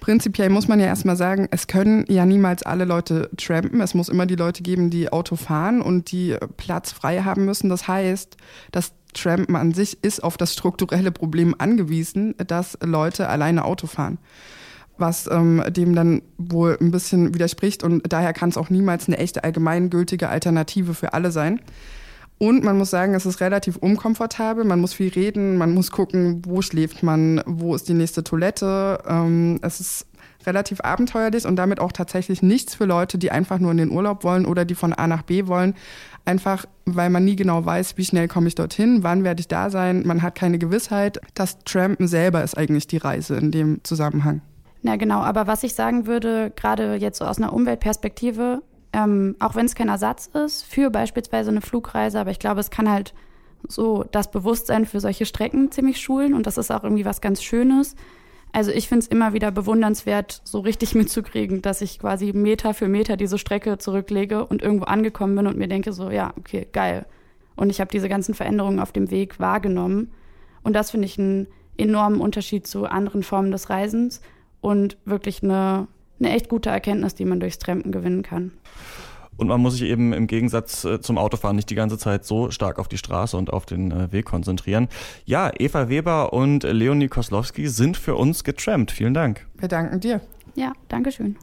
Prinzipiell 0.00 0.50
muss 0.50 0.68
man 0.68 0.78
ja 0.78 0.86
erstmal 0.86 1.16
sagen, 1.16 1.48
es 1.50 1.66
können 1.66 2.04
ja 2.08 2.26
niemals 2.26 2.62
alle 2.62 2.84
Leute 2.84 3.30
trampen. 3.38 3.80
Es 3.80 3.94
muss 3.94 4.10
immer 4.10 4.26
die 4.26 4.36
Leute 4.36 4.62
geben, 4.62 4.90
die 4.90 5.10
Auto 5.10 5.36
fahren 5.36 5.80
und 5.80 6.12
die 6.12 6.36
Platz 6.58 6.92
frei 6.92 7.22
haben 7.22 7.46
müssen. 7.46 7.70
Das 7.70 7.88
heißt, 7.88 8.36
das 8.72 8.92
Trampen 9.14 9.56
an 9.56 9.72
sich 9.72 10.04
ist 10.04 10.22
auf 10.22 10.36
das 10.36 10.52
strukturelle 10.52 11.12
Problem 11.12 11.54
angewiesen, 11.56 12.34
dass 12.36 12.76
Leute 12.82 13.28
alleine 13.28 13.64
Auto 13.64 13.86
fahren 13.86 14.18
was 15.00 15.28
ähm, 15.30 15.62
dem 15.68 15.94
dann 15.94 16.22
wohl 16.38 16.76
ein 16.80 16.90
bisschen 16.90 17.32
widerspricht 17.32 17.84
und 17.84 18.02
daher 18.12 18.32
kann 18.32 18.48
es 18.48 18.56
auch 18.56 18.68
niemals 18.68 19.06
eine 19.06 19.18
echte 19.18 19.44
allgemeingültige 19.44 20.28
Alternative 20.28 20.92
für 20.92 21.14
alle 21.14 21.30
sein. 21.30 21.60
Und 22.38 22.62
man 22.62 22.78
muss 22.78 22.90
sagen, 22.90 23.14
es 23.14 23.26
ist 23.26 23.40
relativ 23.40 23.76
unkomfortabel. 23.76 24.64
Man 24.64 24.80
muss 24.80 24.92
viel 24.92 25.08
reden, 25.08 25.56
man 25.56 25.72
muss 25.72 25.90
gucken, 25.90 26.42
wo 26.46 26.62
schläft 26.62 27.02
man, 27.02 27.42
wo 27.46 27.74
ist 27.74 27.88
die 27.88 27.94
nächste 27.94 28.22
Toilette. 28.22 29.02
Ähm, 29.08 29.58
es 29.60 29.80
ist 29.80 30.06
relativ 30.46 30.80
abenteuerlich 30.80 31.46
und 31.46 31.56
damit 31.56 31.80
auch 31.80 31.90
tatsächlich 31.90 32.42
nichts 32.42 32.76
für 32.76 32.84
Leute, 32.84 33.18
die 33.18 33.32
einfach 33.32 33.58
nur 33.58 33.72
in 33.72 33.76
den 33.76 33.90
Urlaub 33.90 34.22
wollen 34.22 34.46
oder 34.46 34.64
die 34.64 34.76
von 34.76 34.92
A 34.92 35.08
nach 35.08 35.22
B 35.22 35.48
wollen. 35.48 35.74
Einfach, 36.24 36.64
weil 36.84 37.10
man 37.10 37.24
nie 37.24 37.36
genau 37.36 37.64
weiß, 37.64 37.96
wie 37.96 38.04
schnell 38.04 38.28
komme 38.28 38.46
ich 38.48 38.54
dorthin, 38.54 39.02
wann 39.02 39.24
werde 39.24 39.40
ich 39.40 39.48
da 39.48 39.68
sein. 39.68 40.06
Man 40.06 40.22
hat 40.22 40.36
keine 40.36 40.58
Gewissheit. 40.58 41.20
Das 41.34 41.58
Trampen 41.64 42.06
selber 42.06 42.44
ist 42.44 42.56
eigentlich 42.56 42.86
die 42.86 42.98
Reise 42.98 43.36
in 43.36 43.50
dem 43.50 43.80
Zusammenhang. 43.82 44.42
Na 44.82 44.96
genau, 44.96 45.20
aber 45.20 45.48
was 45.48 45.64
ich 45.64 45.74
sagen 45.74 46.06
würde, 46.06 46.52
gerade 46.54 46.94
jetzt 46.94 47.18
so 47.18 47.24
aus 47.24 47.38
einer 47.38 47.52
Umweltperspektive, 47.52 48.62
ähm, 48.98 49.36
auch 49.38 49.54
wenn 49.54 49.66
es 49.66 49.74
kein 49.74 49.88
Ersatz 49.88 50.26
ist 50.26 50.64
für 50.64 50.90
beispielsweise 50.90 51.50
eine 51.50 51.60
Flugreise, 51.60 52.18
aber 52.18 52.30
ich 52.30 52.38
glaube, 52.38 52.60
es 52.60 52.70
kann 52.70 52.90
halt 52.90 53.14
so 53.66 54.04
das 54.10 54.30
Bewusstsein 54.30 54.86
für 54.86 55.00
solche 55.00 55.26
Strecken 55.26 55.70
ziemlich 55.70 56.00
schulen 56.00 56.34
und 56.34 56.46
das 56.46 56.58
ist 56.58 56.70
auch 56.70 56.84
irgendwie 56.84 57.04
was 57.04 57.20
ganz 57.20 57.42
Schönes. 57.42 57.96
Also 58.52 58.70
ich 58.70 58.88
finde 58.88 59.04
es 59.04 59.08
immer 59.08 59.34
wieder 59.34 59.50
bewundernswert, 59.50 60.40
so 60.44 60.60
richtig 60.60 60.94
mitzukriegen, 60.94 61.62
dass 61.62 61.80
ich 61.80 61.98
quasi 61.98 62.32
Meter 62.32 62.74
für 62.74 62.88
Meter 62.88 63.16
diese 63.16 63.38
Strecke 63.38 63.78
zurücklege 63.78 64.46
und 64.46 64.62
irgendwo 64.62 64.84
angekommen 64.84 65.36
bin 65.36 65.46
und 65.46 65.58
mir 65.58 65.68
denke 65.68 65.92
so, 65.92 66.10
ja, 66.10 66.32
okay, 66.36 66.66
geil. 66.72 67.06
Und 67.56 67.70
ich 67.70 67.80
habe 67.80 67.90
diese 67.90 68.08
ganzen 68.08 68.34
Veränderungen 68.34 68.80
auf 68.80 68.92
dem 68.92 69.10
Weg 69.10 69.40
wahrgenommen. 69.40 70.12
Und 70.62 70.74
das 70.74 70.92
finde 70.92 71.06
ich 71.06 71.18
einen 71.18 71.48
enormen 71.76 72.20
Unterschied 72.20 72.66
zu 72.66 72.86
anderen 72.86 73.22
Formen 73.22 73.50
des 73.50 73.68
Reisens 73.68 74.20
und 74.60 74.96
wirklich 75.04 75.42
eine 75.42 75.88
eine 76.20 76.30
echt 76.30 76.48
gute 76.48 76.70
Erkenntnis, 76.70 77.14
die 77.14 77.24
man 77.24 77.40
durchs 77.40 77.58
Trampen 77.58 77.92
gewinnen 77.92 78.22
kann. 78.22 78.52
Und 79.38 79.46
man 79.46 79.60
muss 79.60 79.74
sich 79.74 79.82
eben 79.82 80.12
im 80.12 80.26
Gegensatz 80.26 80.84
äh, 80.84 81.00
zum 81.00 81.16
Autofahren 81.16 81.54
nicht 81.54 81.70
die 81.70 81.76
ganze 81.76 81.96
Zeit 81.96 82.24
so 82.24 82.50
stark 82.50 82.78
auf 82.80 82.88
die 82.88 82.98
Straße 82.98 83.36
und 83.36 83.52
auf 83.52 83.66
den 83.66 83.92
äh, 83.92 84.12
Weg 84.12 84.26
konzentrieren. 84.26 84.88
Ja, 85.24 85.52
Eva 85.56 85.88
Weber 85.88 86.32
und 86.32 86.64
Leonie 86.64 87.08
Koslowski 87.08 87.68
sind 87.68 87.96
für 87.96 88.16
uns 88.16 88.42
getrampt. 88.42 88.90
Vielen 88.90 89.14
Dank. 89.14 89.46
Wir 89.56 89.68
danken 89.68 90.00
dir. 90.00 90.20
Ja, 90.56 90.72
danke 90.88 91.12
schön. 91.12 91.36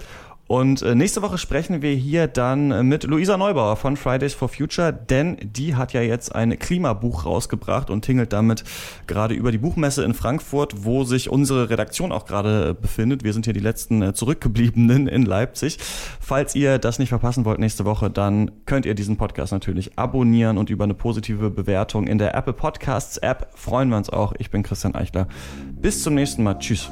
Und 0.47 0.83
äh, 0.83 0.93
nächste 0.93 1.23
Woche 1.23 1.39
sprechen 1.39 1.81
wir 1.81 1.93
hier 1.93 2.27
dann 2.27 2.87
mit 2.87 3.03
Luisa 3.03 3.35
Neubauer 3.35 3.77
von 3.77 3.97
Fridays 3.97 4.35
for 4.35 4.47
Future, 4.47 4.93
denn 4.93 5.37
die 5.41 5.75
hat 5.75 5.93
ja 5.93 6.01
jetzt 6.01 6.35
ein 6.35 6.59
Klimabuch 6.59 7.25
rausgebracht 7.25 7.89
und 7.89 8.03
tingelt 8.03 8.31
damit 8.31 8.63
gerade 9.07 9.33
über 9.33 9.51
die 9.51 9.57
Buchmesse 9.57 10.03
in 10.03 10.13
Frankfurt, 10.13 10.85
wo 10.85 11.03
sich 11.03 11.29
unsere 11.29 11.71
Redaktion 11.71 12.11
auch 12.11 12.25
gerade 12.25 12.69
äh, 12.69 12.73
befindet. 12.79 13.23
Wir 13.23 13.33
sind 13.33 13.45
hier 13.45 13.53
die 13.55 13.59
letzten 13.59 14.03
äh, 14.03 14.13
Zurückgebliebenen 14.13 15.07
in 15.07 15.25
Leipzig. 15.25 15.79
Falls 16.19 16.53
ihr 16.53 16.77
das 16.77 16.99
nicht 16.99 17.09
verpassen 17.09 17.43
wollt 17.45 17.59
nächste 17.59 17.85
Woche, 17.85 18.11
dann 18.11 18.51
könnt 18.67 18.85
ihr 18.85 18.93
diesen 18.93 19.17
Podcast 19.17 19.51
natürlich 19.51 19.97
abonnieren 19.97 20.59
und 20.59 20.69
über 20.69 20.83
eine 20.83 20.93
positive 20.93 21.49
Bewertung 21.49 22.05
in 22.05 22.19
der 22.19 22.35
Apple 22.35 22.53
Podcasts 22.53 23.17
App 23.17 23.49
freuen 23.55 23.89
wir 23.89 23.97
uns 23.97 24.11
auch. 24.11 24.33
Ich 24.37 24.51
bin 24.51 24.61
Christian 24.61 24.93
Eichler. 24.93 25.27
Bis 25.81 26.03
zum 26.03 26.13
nächsten 26.13 26.43
Mal. 26.43 26.59
Tschüss. 26.59 26.91